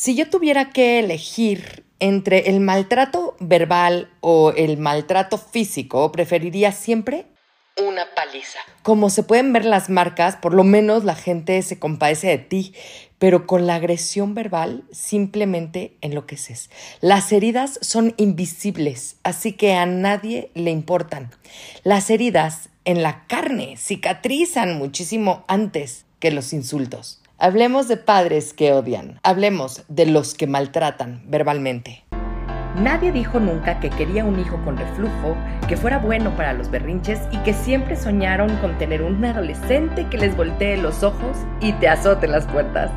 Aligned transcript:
Si 0.00 0.14
yo 0.14 0.30
tuviera 0.30 0.70
que 0.70 0.98
elegir 0.98 1.84
entre 1.98 2.48
el 2.48 2.60
maltrato 2.60 3.36
verbal 3.38 4.08
o 4.22 4.50
el 4.56 4.78
maltrato 4.78 5.36
físico, 5.36 6.10
preferiría 6.10 6.72
siempre 6.72 7.26
una 7.76 8.06
paliza. 8.14 8.60
Como 8.82 9.10
se 9.10 9.24
pueden 9.24 9.52
ver 9.52 9.66
las 9.66 9.90
marcas, 9.90 10.36
por 10.36 10.54
lo 10.54 10.64
menos 10.64 11.04
la 11.04 11.14
gente 11.14 11.60
se 11.60 11.78
compadece 11.78 12.28
de 12.28 12.38
ti, 12.38 12.74
pero 13.18 13.46
con 13.46 13.66
la 13.66 13.74
agresión 13.74 14.34
verbal 14.34 14.84
simplemente 14.90 15.98
enloqueces. 16.00 16.70
Las 17.02 17.30
heridas 17.30 17.78
son 17.82 18.14
invisibles, 18.16 19.16
así 19.22 19.52
que 19.52 19.74
a 19.74 19.84
nadie 19.84 20.50
le 20.54 20.70
importan. 20.70 21.30
Las 21.84 22.08
heridas 22.08 22.70
en 22.86 23.02
la 23.02 23.26
carne 23.26 23.76
cicatrizan 23.76 24.78
muchísimo 24.78 25.44
antes 25.46 26.06
que 26.20 26.30
los 26.30 26.54
insultos. 26.54 27.19
Hablemos 27.42 27.88
de 27.88 27.96
padres 27.96 28.52
que 28.52 28.74
odian. 28.74 29.18
Hablemos 29.22 29.82
de 29.88 30.04
los 30.04 30.34
que 30.34 30.46
maltratan 30.46 31.22
verbalmente. 31.24 32.04
Nadie 32.76 33.12
dijo 33.12 33.40
nunca 33.40 33.80
que 33.80 33.88
quería 33.88 34.26
un 34.26 34.38
hijo 34.38 34.62
con 34.62 34.76
reflujo, 34.76 35.34
que 35.66 35.78
fuera 35.78 35.96
bueno 35.96 36.36
para 36.36 36.52
los 36.52 36.70
berrinches 36.70 37.18
y 37.32 37.38
que 37.38 37.54
siempre 37.54 37.96
soñaron 37.96 38.54
con 38.58 38.76
tener 38.76 39.00
un 39.00 39.24
adolescente 39.24 40.06
que 40.10 40.18
les 40.18 40.36
voltee 40.36 40.76
los 40.76 41.02
ojos 41.02 41.38
y 41.62 41.72
te 41.72 41.88
azote 41.88 42.28
las 42.28 42.46
puertas. 42.46 42.90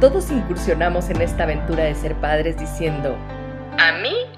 Todos 0.00 0.32
incursionamos 0.32 1.08
en 1.08 1.22
esta 1.22 1.44
aventura 1.44 1.84
de 1.84 1.94
ser 1.94 2.16
padres 2.16 2.58
diciendo, 2.58 3.16
a 3.78 3.92
mí 4.02 4.12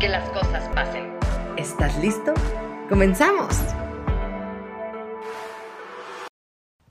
que 0.00 0.08
las 0.08 0.28
cosas 0.30 0.66
pasen. 0.74 1.12
¿Estás 1.58 1.96
listo? 1.98 2.32
¡Comenzamos! 2.88 3.54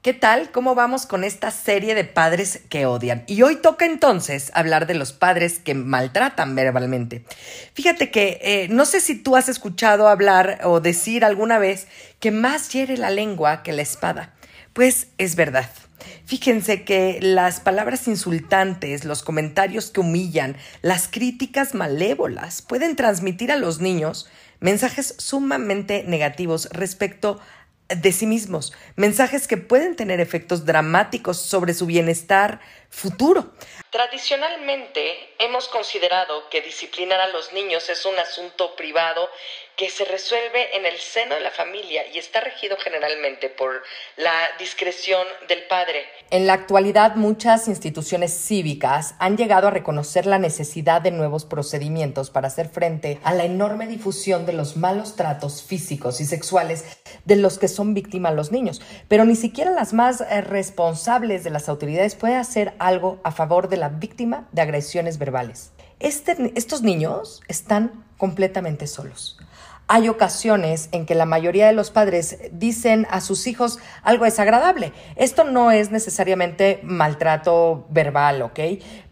¿Qué 0.04 0.14
tal? 0.14 0.52
¿Cómo 0.52 0.76
vamos 0.76 1.08
con 1.08 1.24
esta 1.24 1.52
serie 1.52 1.96
de 1.96 2.06
padres 2.06 2.62
que 2.70 2.86
odian? 2.86 3.24
Y 3.28 3.42
hoy 3.42 3.58
toca 3.58 3.86
entonces 3.86 4.52
hablar 4.54 4.86
de 4.86 4.94
los 4.94 5.12
padres 5.12 5.60
que 5.60 5.74
maltratan 5.74 6.56
verbalmente. 6.56 7.26
Fíjate 7.74 8.12
que 8.12 8.40
eh, 8.42 8.68
no 8.70 8.86
sé 8.86 9.02
si 9.02 9.16
tú 9.16 9.36
has 9.36 9.50
escuchado 9.50 10.08
hablar 10.08 10.60
o 10.64 10.80
decir 10.80 11.26
alguna 11.26 11.58
vez 11.58 11.88
que 12.20 12.32
más 12.32 12.72
hiere 12.72 12.96
la 12.96 13.10
lengua 13.10 13.64
que 13.64 13.74
la 13.74 13.82
espada. 13.82 14.36
Pues 14.74 15.08
es 15.18 15.36
verdad. 15.36 15.70
Fíjense 16.26 16.84
que 16.84 17.20
las 17.22 17.60
palabras 17.60 18.08
insultantes, 18.08 19.06
los 19.06 19.24
comentarios 19.24 19.92
que 19.92 20.00
humillan, 20.00 20.58
las 20.82 21.08
críticas 21.08 21.74
malévolas 21.74 22.62
pueden 22.62 22.96
transmitir 22.96 23.52
a 23.52 23.58
los 23.58 23.80
niños 23.80 24.30
mensajes 24.60 25.16
sumamente 25.18 26.04
negativos 26.06 26.70
respecto 26.72 27.40
de 27.90 28.12
sí 28.12 28.28
mismos, 28.28 28.72
mensajes 28.96 29.48
que 29.48 29.58
pueden 29.58 29.96
tener 29.96 30.20
efectos 30.20 30.66
dramáticos 30.66 31.42
sobre 31.42 31.74
su 31.74 31.88
bienestar 31.88 32.60
futuro. 32.90 33.52
Tradicionalmente 33.90 35.34
hemos 35.40 35.68
considerado 35.70 36.50
que 36.50 36.62
disciplinar 36.62 37.20
a 37.20 37.30
los 37.30 37.52
niños 37.52 37.90
es 37.90 38.06
un 38.06 38.18
asunto 38.20 38.76
privado 38.76 39.28
que 39.80 39.90
se 39.90 40.04
resuelve 40.04 40.76
en 40.76 40.86
el 40.86 40.98
seno 40.98 41.36
de 41.36 41.40
la 41.40 41.52
familia 41.52 42.02
y 42.14 42.18
está 42.18 42.42
regido 42.42 42.76
generalmente 42.84 43.48
por 43.48 43.82
la 44.18 44.34
discreción 44.60 45.26
del 45.48 45.64
padre. 45.70 46.04
En 46.32 46.48
la 46.48 46.52
actualidad, 46.52 47.16
muchas 47.16 47.70
instituciones 47.70 48.34
cívicas 48.34 49.16
han 49.20 49.38
llegado 49.38 49.70
a 49.70 49.72
reconocer 49.72 50.26
la 50.26 50.38
necesidad 50.38 51.02
de 51.02 51.12
nuevos 51.12 51.46
procedimientos 51.46 52.30
para 52.30 52.50
hacer 52.50 52.68
frente 52.68 53.22
a 53.24 53.34
la 53.34 53.46
enorme 53.46 53.88
difusión 53.88 54.46
de 54.46 54.52
los 54.52 54.76
malos 54.76 55.16
tratos 55.16 55.64
físicos 55.64 56.20
y 56.20 56.26
sexuales 56.26 56.84
de 57.24 57.38
los 57.38 57.58
que 57.58 57.70
son 57.70 57.94
víctimas 57.94 58.36
los 58.36 58.52
niños, 58.52 58.82
pero 59.08 59.24
ni 59.24 59.38
siquiera 59.38 59.72
las 59.72 59.94
más 59.94 60.20
eh, 60.20 60.42
responsables 60.42 61.46
de 61.46 61.52
las 61.52 61.70
autoridades 61.70 62.16
pueden 62.16 62.36
hacer 62.36 62.74
algo 62.80 63.22
a 63.24 63.32
favor 63.32 63.70
de 63.70 63.78
la 63.78 63.88
víctima 63.88 64.50
de 64.52 64.62
agresiones 64.62 65.18
verbales. 65.20 65.72
Este, 66.02 66.52
estos 66.56 66.82
niños 66.82 67.42
están 67.48 68.06
completamente 68.18 68.86
solos 68.86 69.38
hay 69.92 70.08
ocasiones 70.08 70.88
en 70.92 71.08
que 71.08 71.16
la 71.16 71.26
mayoría 71.26 71.66
de 71.66 71.74
los 71.74 71.90
padres 71.90 72.38
dicen 72.52 73.08
a 73.10 73.22
sus 73.22 73.48
hijos 73.48 73.80
algo 74.04 74.26
desagradable. 74.26 74.94
Esto 75.16 75.46
no 75.46 75.72
es 75.72 75.90
necesariamente 75.90 76.80
maltrato 76.84 77.88
verbal, 77.90 78.44
¿ok? 78.44 78.60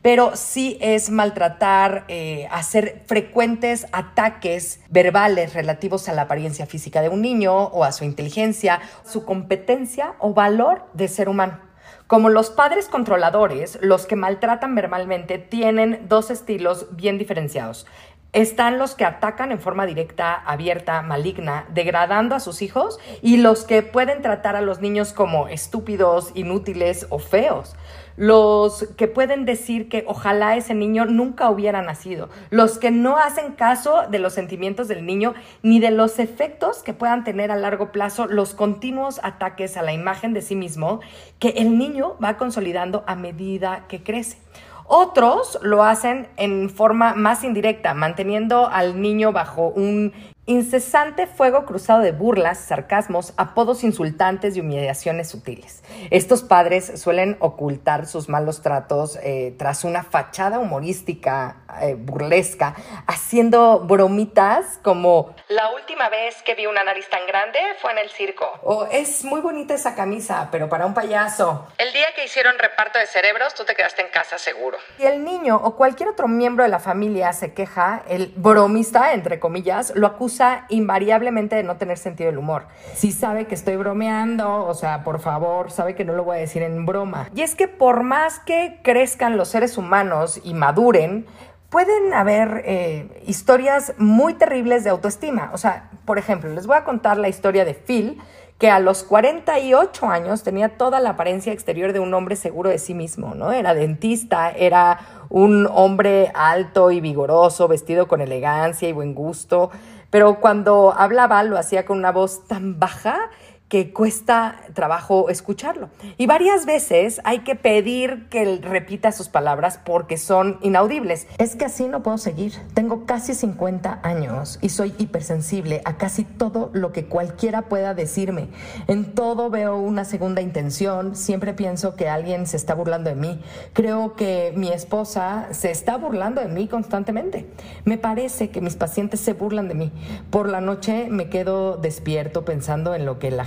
Pero 0.03 0.35
sí 0.35 0.77
es 0.79 1.09
maltratar, 1.09 2.05
eh, 2.09 2.47
hacer 2.51 3.01
frecuentes 3.07 3.87
ataques 3.91 4.79
verbales 4.89 5.55
relativos 5.55 6.07
a 6.09 6.13
la 6.13 6.21
apariencia 6.21 6.67
física 6.67 7.01
de 7.01 7.09
un 7.09 7.23
niño 7.23 7.55
o 7.55 7.83
a 7.83 7.91
su 7.91 8.05
inteligencia, 8.05 8.79
su 9.03 9.25
competencia 9.25 10.13
o 10.19 10.35
valor 10.35 10.85
de 10.93 11.07
ser 11.07 11.27
humano. 11.27 11.67
Como 12.07 12.29
los 12.29 12.51
padres 12.51 12.87
controladores, 12.87 13.77
los 13.81 14.05
que 14.05 14.15
maltratan 14.15 14.75
verbalmente 14.75 15.39
tienen 15.39 16.05
dos 16.07 16.31
estilos 16.31 16.87
bien 16.95 17.17
diferenciados. 17.17 17.85
Están 18.33 18.77
los 18.77 18.93
que 18.93 19.05
atacan 19.05 19.51
en 19.51 19.59
forma 19.59 19.85
directa, 19.85 20.33
abierta, 20.33 21.01
maligna, 21.01 21.65
degradando 21.73 22.35
a 22.35 22.39
sus 22.39 22.61
hijos 22.61 22.99
y 23.21 23.37
los 23.37 23.63
que 23.63 23.83
pueden 23.83 24.21
tratar 24.21 24.55
a 24.55 24.61
los 24.61 24.81
niños 24.81 25.13
como 25.13 25.47
estúpidos, 25.47 26.31
inútiles 26.35 27.07
o 27.09 27.19
feos. 27.19 27.75
Los 28.17 28.87
que 28.97 29.07
pueden 29.07 29.45
decir 29.45 29.89
que 29.89 30.03
ojalá 30.07 30.55
ese 30.55 30.73
niño 30.73 31.05
nunca 31.05 31.49
hubiera 31.49 31.81
nacido. 31.81 32.29
Los 32.49 32.79
que 32.79 32.91
no 32.91 33.17
hacen 33.17 33.53
caso 33.53 34.07
de 34.09 34.19
los 34.19 34.33
sentimientos 34.33 34.87
del 34.87 35.05
niño 35.05 35.33
ni 35.61 35.79
de 35.79 35.91
los 35.91 36.19
efectos 36.19 36.83
que 36.83 36.93
puedan 36.93 37.23
tener 37.23 37.51
a 37.51 37.55
largo 37.55 37.91
plazo 37.91 38.25
los 38.25 38.53
continuos 38.53 39.21
ataques 39.23 39.77
a 39.77 39.83
la 39.83 39.93
imagen 39.93 40.33
de 40.33 40.41
sí 40.41 40.55
mismo 40.55 40.99
que 41.39 41.49
el 41.49 41.77
niño 41.77 42.17
va 42.21 42.37
consolidando 42.37 43.03
a 43.07 43.15
medida 43.15 43.85
que 43.87 44.03
crece. 44.03 44.37
Otros 44.87 45.59
lo 45.61 45.83
hacen 45.83 46.29
en 46.37 46.69
forma 46.69 47.13
más 47.13 47.43
indirecta, 47.43 47.93
manteniendo 47.93 48.67
al 48.67 49.01
niño 49.01 49.33
bajo 49.33 49.67
un 49.67 50.13
incesante 50.47 51.27
fuego 51.27 51.65
cruzado 51.65 51.99
de 51.99 52.13
burlas, 52.13 52.57
sarcasmos, 52.57 53.33
apodos 53.37 53.83
insultantes 53.83 54.55
y 54.55 54.61
humillaciones 54.61 55.29
sutiles. 55.29 55.83
Estos 56.09 56.41
padres 56.41 56.99
suelen 56.99 57.35
ocultar 57.39 58.07
sus 58.07 58.29
malos 58.29 58.61
tratos 58.61 59.19
eh, 59.21 59.53
tras 59.59 59.83
una 59.83 60.03
fachada 60.03 60.59
humorística 60.59 61.57
eh, 61.81 61.95
burlesca, 61.95 62.75
haciendo 63.07 63.79
bromitas 63.79 64.79
como 64.81 65.35
la 65.49 65.73
última 65.73 66.07
vez 66.09 66.41
que 66.43 66.55
vi 66.55 66.65
una 66.65 66.83
nariz 66.83 67.09
tan 67.09 67.27
grande 67.27 67.59
fue 67.81 67.91
en 67.91 67.97
el 67.97 68.09
circo. 68.09 68.49
O 68.63 68.85
es 68.89 69.25
muy 69.25 69.41
bonita 69.41 69.73
esa 69.73 69.95
camisa, 69.95 70.47
pero 70.49 70.69
para 70.69 70.85
un 70.85 70.93
payaso. 70.93 71.67
El 71.77 71.91
día 71.91 72.07
que 72.15 72.23
hicieron 72.23 72.57
reparto 72.57 72.99
de 72.99 73.05
cerebros, 73.05 73.53
tú 73.53 73.65
te 73.65 73.75
quedaste 73.75 74.01
en 74.01 74.09
casa 74.09 74.37
seguro. 74.37 74.77
Si 74.95 75.05
el 75.05 75.25
niño 75.25 75.57
o 75.57 75.75
cualquier 75.75 76.07
otro 76.07 76.29
miembro 76.29 76.63
de 76.63 76.69
la 76.69 76.79
familia 76.79 77.33
se 77.33 77.53
queja, 77.53 78.03
el 78.07 78.31
bromista, 78.35 79.11
entre 79.11 79.39
comillas, 79.39 79.91
lo 79.95 80.07
acusa 80.07 80.36
invariablemente 80.69 81.55
de 81.55 81.63
no 81.63 81.77
tener 81.77 81.97
sentido 81.97 82.29
del 82.29 82.37
humor. 82.37 82.67
Si 82.93 83.11
sabe 83.11 83.45
que 83.45 83.55
estoy 83.55 83.75
bromeando, 83.75 84.65
o 84.65 84.73
sea, 84.73 85.03
por 85.03 85.19
favor, 85.19 85.71
sabe 85.71 85.95
que 85.95 86.05
no 86.05 86.13
lo 86.13 86.23
voy 86.23 86.37
a 86.37 86.39
decir 86.39 86.61
en 86.61 86.85
broma. 86.85 87.29
Y 87.35 87.41
es 87.41 87.55
que 87.55 87.67
por 87.67 88.03
más 88.03 88.39
que 88.39 88.79
crezcan 88.83 89.37
los 89.37 89.49
seres 89.49 89.77
humanos 89.77 90.39
y 90.43 90.53
maduren, 90.53 91.25
pueden 91.69 92.13
haber 92.13 92.63
eh, 92.65 93.23
historias 93.25 93.93
muy 93.97 94.35
terribles 94.35 94.83
de 94.83 94.89
autoestima. 94.89 95.51
O 95.53 95.57
sea, 95.57 95.89
por 96.05 96.17
ejemplo, 96.17 96.49
les 96.49 96.67
voy 96.67 96.77
a 96.77 96.83
contar 96.83 97.17
la 97.17 97.27
historia 97.27 97.65
de 97.65 97.73
Phil, 97.73 98.21
que 98.57 98.71
a 98.71 98.79
los 98.79 99.03
48 99.03 100.07
años 100.07 100.41
tenía 100.41 100.77
toda 100.77 100.99
la 100.99 101.11
apariencia 101.11 101.53
exterior 101.53 101.93
de 101.93 101.99
un 101.99 102.13
hombre 102.13 102.35
seguro 102.35 102.71
de 102.71 102.79
sí 102.79 102.95
mismo, 102.95 103.35
¿no? 103.35 103.51
Era 103.51 103.75
dentista, 103.75 104.49
era 104.49 104.99
un 105.29 105.67
hombre 105.71 106.31
alto 106.33 106.89
y 106.89 106.99
vigoroso, 106.99 107.67
vestido 107.67 108.07
con 108.07 108.21
elegancia 108.21 108.89
y 108.89 108.93
buen 108.93 109.13
gusto, 109.13 109.69
pero 110.17 110.39
cuando 110.39 110.95
hablaba 110.97 111.43
lo 111.43 111.59
hacía 111.59 111.85
con 111.85 111.99
una 111.99 112.11
voz 112.11 112.47
tan 112.47 112.79
baja 112.79 113.29
que 113.69 113.91
cuesta 113.91 114.61
trabajo 114.73 115.29
escucharlo. 115.29 115.89
Y 116.17 116.25
varias 116.25 116.65
veces 116.65 117.19
hay 117.25 117.39
que 117.39 117.55
pedir 117.55 118.27
que 118.29 118.43
él 118.43 118.61
repita 118.61 119.11
sus 119.11 119.27
palabras 119.27 119.79
porque 119.83 120.17
son 120.17 120.57
inaudibles. 120.61 121.27
Es 121.37 121.55
que 121.55 121.65
así 121.65 121.87
no 121.87 122.01
puedo 122.01 122.17
seguir. 122.17 122.53
Tengo 122.73 123.05
casi 123.05 123.33
50 123.33 123.99
años 124.03 124.57
y 124.61 124.69
soy 124.69 124.93
hipersensible 124.97 125.81
a 125.83 125.97
casi 125.97 126.23
todo 126.23 126.69
lo 126.73 126.93
que 126.93 127.05
cualquiera 127.05 127.63
pueda 127.63 127.93
decirme. 127.93 128.47
En 128.87 129.13
todo 129.13 129.49
veo 129.49 129.75
una 129.75 130.05
segunda 130.05 130.41
intención. 130.41 131.15
Siempre 131.15 131.53
pienso 131.53 131.95
que 131.95 132.07
alguien 132.07 132.47
se 132.47 132.55
está 132.55 132.73
burlando 132.73 133.09
de 133.09 133.15
mí. 133.15 133.41
Creo 133.73 134.15
que 134.15 134.53
mi 134.55 134.69
esposa 134.69 135.47
se 135.51 135.71
está 135.71 135.97
burlando 135.97 136.41
de 136.41 136.47
mí 136.47 136.67
constantemente. 136.67 137.49
Me 137.83 137.97
parece 137.97 138.49
que 138.49 138.61
mis 138.61 138.77
pacientes 138.77 139.19
se 139.19 139.33
burlan 139.33 139.67
de 139.67 139.75
mí. 139.75 139.91
Por 140.29 140.47
la 140.47 140.61
noche 140.61 141.07
me 141.09 141.29
quedo 141.29 141.75
despierto 141.75 142.45
pensando 142.45 142.95
en 142.95 143.05
lo 143.05 143.19
que 143.19 143.29
la 143.31 143.43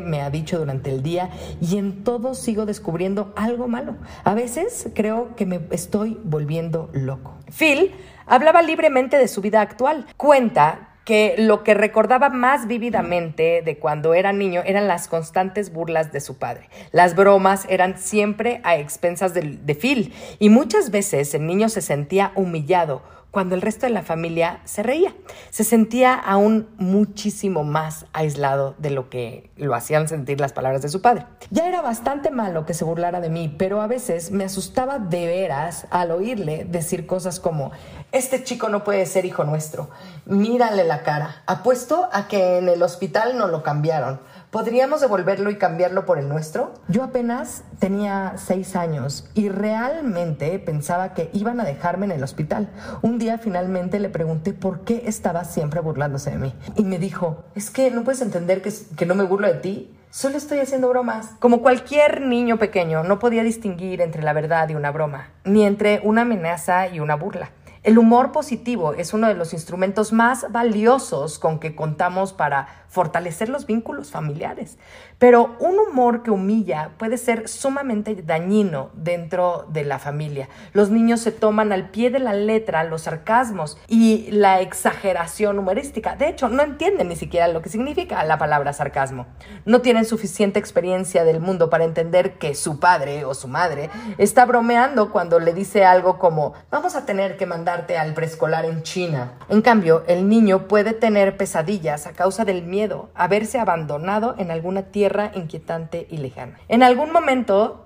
me 0.00 0.20
ha 0.20 0.30
dicho 0.30 0.58
durante 0.58 0.90
el 0.90 1.02
día 1.02 1.30
y 1.60 1.78
en 1.78 2.02
todo 2.02 2.34
sigo 2.34 2.66
descubriendo 2.66 3.32
algo 3.36 3.68
malo. 3.68 3.96
A 4.24 4.34
veces 4.34 4.88
creo 4.94 5.36
que 5.36 5.46
me 5.46 5.60
estoy 5.70 6.18
volviendo 6.24 6.90
loco. 6.92 7.34
Phil 7.56 7.92
hablaba 8.26 8.62
libremente 8.62 9.18
de 9.18 9.28
su 9.28 9.40
vida 9.40 9.60
actual. 9.60 10.06
Cuenta 10.16 10.88
que 11.04 11.36
lo 11.38 11.62
que 11.62 11.74
recordaba 11.74 12.28
más 12.28 12.66
vívidamente 12.66 13.62
de 13.64 13.78
cuando 13.78 14.14
era 14.14 14.32
niño 14.32 14.62
eran 14.64 14.88
las 14.88 15.06
constantes 15.06 15.72
burlas 15.72 16.12
de 16.12 16.20
su 16.20 16.38
padre. 16.38 16.68
Las 16.90 17.14
bromas 17.14 17.66
eran 17.68 17.98
siempre 17.98 18.60
a 18.64 18.76
expensas 18.76 19.32
de, 19.32 19.58
de 19.62 19.74
Phil 19.74 20.12
y 20.38 20.48
muchas 20.48 20.90
veces 20.90 21.34
el 21.34 21.46
niño 21.46 21.68
se 21.68 21.82
sentía 21.82 22.32
humillado 22.34 23.02
cuando 23.32 23.54
el 23.54 23.62
resto 23.62 23.86
de 23.86 23.92
la 23.92 24.02
familia 24.02 24.60
se 24.64 24.84
reía. 24.84 25.14
Se 25.50 25.64
sentía 25.64 26.14
aún 26.14 26.68
muchísimo 26.76 27.64
más 27.64 28.06
aislado 28.12 28.76
de 28.78 28.90
lo 28.90 29.08
que 29.08 29.50
lo 29.56 29.74
hacían 29.74 30.06
sentir 30.06 30.38
las 30.38 30.52
palabras 30.52 30.82
de 30.82 30.90
su 30.90 31.00
padre. 31.00 31.26
Ya 31.50 31.66
era 31.66 31.80
bastante 31.80 32.30
malo 32.30 32.66
que 32.66 32.74
se 32.74 32.84
burlara 32.84 33.20
de 33.20 33.30
mí, 33.30 33.52
pero 33.58 33.80
a 33.80 33.86
veces 33.86 34.30
me 34.30 34.44
asustaba 34.44 34.98
de 34.98 35.26
veras 35.26 35.86
al 35.90 36.10
oírle 36.10 36.66
decir 36.68 37.06
cosas 37.06 37.40
como, 37.40 37.72
este 38.12 38.44
chico 38.44 38.68
no 38.68 38.84
puede 38.84 39.06
ser 39.06 39.24
hijo 39.24 39.44
nuestro, 39.44 39.88
mírale 40.26 40.84
la 40.84 41.02
cara, 41.02 41.42
apuesto 41.46 42.10
a 42.12 42.28
que 42.28 42.58
en 42.58 42.68
el 42.68 42.82
hospital 42.82 43.38
no 43.38 43.48
lo 43.48 43.62
cambiaron 43.62 44.20
¿Podríamos 44.52 45.00
devolverlo 45.00 45.48
y 45.48 45.56
cambiarlo 45.56 46.04
por 46.04 46.18
el 46.18 46.28
nuestro? 46.28 46.74
Yo 46.86 47.04
apenas 47.04 47.64
tenía 47.78 48.34
seis 48.36 48.76
años 48.76 49.26
y 49.32 49.48
realmente 49.48 50.58
pensaba 50.58 51.14
que 51.14 51.30
iban 51.32 51.58
a 51.58 51.64
dejarme 51.64 52.04
en 52.04 52.12
el 52.12 52.22
hospital. 52.22 52.68
Un 53.00 53.18
día 53.18 53.38
finalmente 53.38 53.98
le 53.98 54.10
pregunté 54.10 54.52
por 54.52 54.80
qué 54.80 55.04
estaba 55.06 55.44
siempre 55.44 55.80
burlándose 55.80 56.32
de 56.32 56.36
mí. 56.36 56.54
Y 56.76 56.84
me 56.84 56.98
dijo, 56.98 57.44
es 57.54 57.70
que 57.70 57.90
no 57.90 58.04
puedes 58.04 58.20
entender 58.20 58.60
que, 58.60 58.70
que 58.94 59.06
no 59.06 59.14
me 59.14 59.24
burlo 59.24 59.46
de 59.46 59.54
ti. 59.54 59.96
Solo 60.10 60.36
estoy 60.36 60.58
haciendo 60.58 60.90
bromas. 60.90 61.30
Como 61.38 61.62
cualquier 61.62 62.20
niño 62.20 62.58
pequeño, 62.58 63.04
no 63.04 63.18
podía 63.18 63.44
distinguir 63.44 64.02
entre 64.02 64.22
la 64.22 64.34
verdad 64.34 64.68
y 64.68 64.74
una 64.74 64.90
broma, 64.90 65.30
ni 65.44 65.64
entre 65.64 66.02
una 66.04 66.22
amenaza 66.22 66.88
y 66.88 67.00
una 67.00 67.14
burla. 67.14 67.52
El 67.84 67.98
humor 67.98 68.30
positivo 68.30 68.92
es 68.94 69.12
uno 69.12 69.26
de 69.26 69.34
los 69.34 69.52
instrumentos 69.52 70.12
más 70.12 70.46
valiosos 70.52 71.40
con 71.40 71.58
que 71.58 71.74
contamos 71.74 72.32
para 72.32 72.81
fortalecer 72.92 73.48
los 73.48 73.64
vínculos 73.66 74.10
familiares. 74.10 74.76
Pero 75.18 75.56
un 75.60 75.78
humor 75.78 76.22
que 76.22 76.30
humilla 76.30 76.90
puede 76.98 77.16
ser 77.16 77.48
sumamente 77.48 78.14
dañino 78.14 78.90
dentro 78.92 79.66
de 79.70 79.82
la 79.84 79.98
familia. 79.98 80.50
Los 80.74 80.90
niños 80.90 81.20
se 81.20 81.32
toman 81.32 81.72
al 81.72 81.88
pie 81.88 82.10
de 82.10 82.18
la 82.18 82.34
letra 82.34 82.84
los 82.84 83.02
sarcasmos 83.02 83.78
y 83.88 84.30
la 84.30 84.60
exageración 84.60 85.58
humorística. 85.58 86.16
De 86.16 86.28
hecho, 86.28 86.50
no 86.50 86.62
entienden 86.62 87.08
ni 87.08 87.16
siquiera 87.16 87.48
lo 87.48 87.62
que 87.62 87.70
significa 87.70 88.22
la 88.24 88.36
palabra 88.36 88.74
sarcasmo. 88.74 89.26
No 89.64 89.80
tienen 89.80 90.04
suficiente 90.04 90.58
experiencia 90.58 91.24
del 91.24 91.40
mundo 91.40 91.70
para 91.70 91.84
entender 91.84 92.34
que 92.34 92.54
su 92.54 92.78
padre 92.78 93.24
o 93.24 93.32
su 93.32 93.48
madre 93.48 93.88
está 94.18 94.44
bromeando 94.44 95.10
cuando 95.10 95.40
le 95.40 95.54
dice 95.54 95.86
algo 95.86 96.18
como 96.18 96.52
vamos 96.70 96.94
a 96.94 97.06
tener 97.06 97.38
que 97.38 97.46
mandarte 97.46 97.96
al 97.96 98.12
preescolar 98.12 98.66
en 98.66 98.82
China. 98.82 99.32
En 99.48 99.62
cambio, 99.62 100.04
el 100.08 100.28
niño 100.28 100.68
puede 100.68 100.92
tener 100.92 101.38
pesadillas 101.38 102.06
a 102.06 102.12
causa 102.12 102.44
del 102.44 102.62
miedo 102.62 102.81
a 103.14 103.28
verse 103.28 103.58
abandonado 103.58 104.34
en 104.38 104.50
alguna 104.50 104.82
tierra 104.84 105.32
inquietante 105.34 106.06
y 106.10 106.18
lejana. 106.18 106.58
En 106.68 106.82
algún 106.82 107.12
momento 107.12 107.81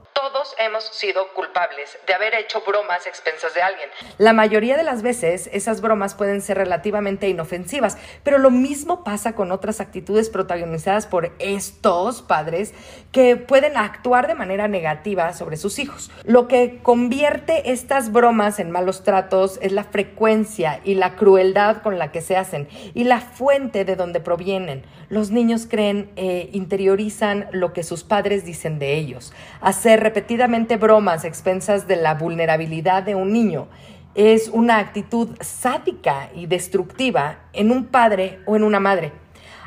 todos 0.47 0.55
hemos 0.59 0.85
sido 0.85 1.29
culpables 1.35 1.99
de 2.07 2.15
haber 2.15 2.35
hecho 2.35 2.63
bromas 2.67 3.07
a 3.07 3.09
expensas 3.09 3.55
de 3.55 3.63
alguien. 3.63 3.89
La 4.19 4.33
mayoría 4.33 4.77
de 4.77 4.83
las 4.83 5.03
veces 5.03 5.49
esas 5.53 5.81
bromas 5.81 6.15
pueden 6.15 6.41
ser 6.43 6.59
relativamente 6.59 7.29
inofensivas, 7.29 7.97
pero 8.23 8.39
lo 8.39 8.51
mismo 8.51 9.03
pasa 9.03 9.35
con 9.35 9.53
otras 9.53 9.81
actitudes 9.81 10.29
protagonizadas 10.29 11.07
por 11.07 11.33
estos 11.39 12.23
padres 12.23 12.75
que 13.13 13.37
pueden 13.37 13.77
actuar 13.77 14.27
de 14.27 14.35
manera 14.35 14.69
negativa 14.69 15.33
sobre 15.33 15.57
sus 15.57 15.79
hijos. 15.79 16.11
Lo 16.25 16.49
que 16.49 16.81
convierte 16.83 17.73
estas 17.73 18.13
bromas 18.13 18.59
en 18.59 18.71
malos 18.71 19.03
tratos 19.03 19.59
es 19.63 19.73
la 19.73 19.85
frecuencia 19.85 20.81
y 20.85 20.95
la 20.95 21.17
crueldad 21.17 21.83
con 21.83 21.99
la 21.99 22.13
que 22.13 22.21
se 22.21 22.37
hacen 22.37 22.69
y 22.95 23.05
la 23.05 23.21
fuente 23.21 23.85
de 23.85 23.97
donde 23.97 24.21
provienen. 24.21 24.85
Los 25.09 25.31
niños 25.31 25.67
creen, 25.69 26.11
e 26.17 26.51
interiorizan 26.53 27.49
lo 27.53 27.73
que 27.73 27.83
sus 27.83 28.05
padres 28.05 28.45
dicen 28.45 28.79
de 28.79 28.95
ellos. 28.95 29.33
Hacer 29.61 30.01
repetidamente 30.37 30.77
bromas 30.77 31.25
expensas 31.25 31.89
de 31.89 31.97
la 31.97 32.15
vulnerabilidad 32.15 33.03
de 33.03 33.15
un 33.15 33.33
niño 33.33 33.69
es 34.15 34.51
una 34.53 34.77
actitud 34.79 35.31
sádica 35.41 36.29
y 36.35 36.45
destructiva 36.45 37.39
en 37.55 37.71
un 37.71 37.87
padre 37.87 38.41
o 38.45 38.55
en 38.55 38.63
una 38.63 38.79
madre. 38.79 39.13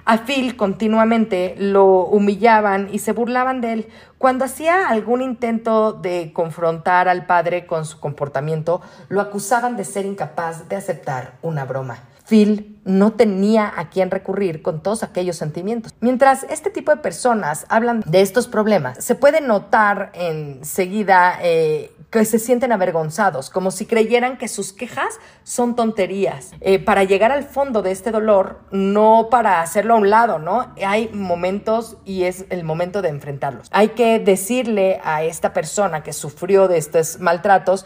A 0.05 0.25
Phil 0.25 0.55
continuamente 0.55 1.55
lo 1.57 2.05
humillaban 2.05 2.87
y 2.91 2.99
se 2.99 3.13
burlaban 3.13 3.61
de 3.61 3.73
él. 3.73 3.87
Cuando 4.19 4.45
hacía 4.45 4.89
algún 4.89 5.23
intento 5.23 5.93
de 5.93 6.31
confrontar 6.33 7.07
al 7.07 7.25
padre 7.25 7.65
con 7.65 7.83
su 7.85 7.99
comportamiento, 7.99 8.81
lo 9.07 9.21
acusaban 9.21 9.75
de 9.75 9.85
ser 9.85 10.05
incapaz 10.05 10.69
de 10.69 10.75
aceptar 10.75 11.33
una 11.41 11.65
broma. 11.65 12.03
Phil 12.27 12.78
no 12.89 13.13
tenía 13.13 13.71
a 13.77 13.89
quién 13.89 14.09
recurrir 14.09 14.63
con 14.63 14.81
todos 14.81 15.03
aquellos 15.03 15.37
sentimientos. 15.37 15.93
Mientras 15.99 16.43
este 16.49 16.71
tipo 16.71 16.91
de 16.91 16.97
personas 16.97 17.65
hablan 17.69 18.03
de 18.05 18.21
estos 18.21 18.47
problemas, 18.47 19.03
se 19.03 19.13
puede 19.13 19.41
notar 19.41 20.11
enseguida 20.15 21.37
eh, 21.41 21.91
que 22.09 22.25
se 22.25 22.39
sienten 22.39 22.71
avergonzados, 22.71 23.51
como 23.51 23.69
si 23.69 23.85
creyeran 23.85 24.37
que 24.37 24.47
sus 24.47 24.73
quejas 24.73 25.19
son 25.43 25.75
tonterías. 25.75 26.51
Eh, 26.61 26.79
para 26.79 27.03
llegar 27.03 27.31
al 27.31 27.43
fondo 27.43 27.83
de 27.83 27.91
este 27.91 28.09
dolor, 28.09 28.61
no 28.71 29.27
para 29.29 29.61
hacerlo 29.61 29.93
a 29.93 29.97
un 29.97 30.09
lado, 30.09 30.39
¿no? 30.39 30.73
Hay 30.83 31.09
momentos 31.13 31.97
y 32.05 32.23
es 32.23 32.45
el 32.49 32.63
momento 32.63 33.03
de 33.03 33.09
enfrentarlos. 33.09 33.67
Hay 33.71 33.89
que 33.89 34.17
decirle 34.17 34.99
a 35.03 35.21
esta 35.21 35.53
persona 35.53 36.01
que 36.01 36.13
sufrió 36.13 36.67
de 36.67 36.79
estos 36.79 37.19
maltratos 37.19 37.85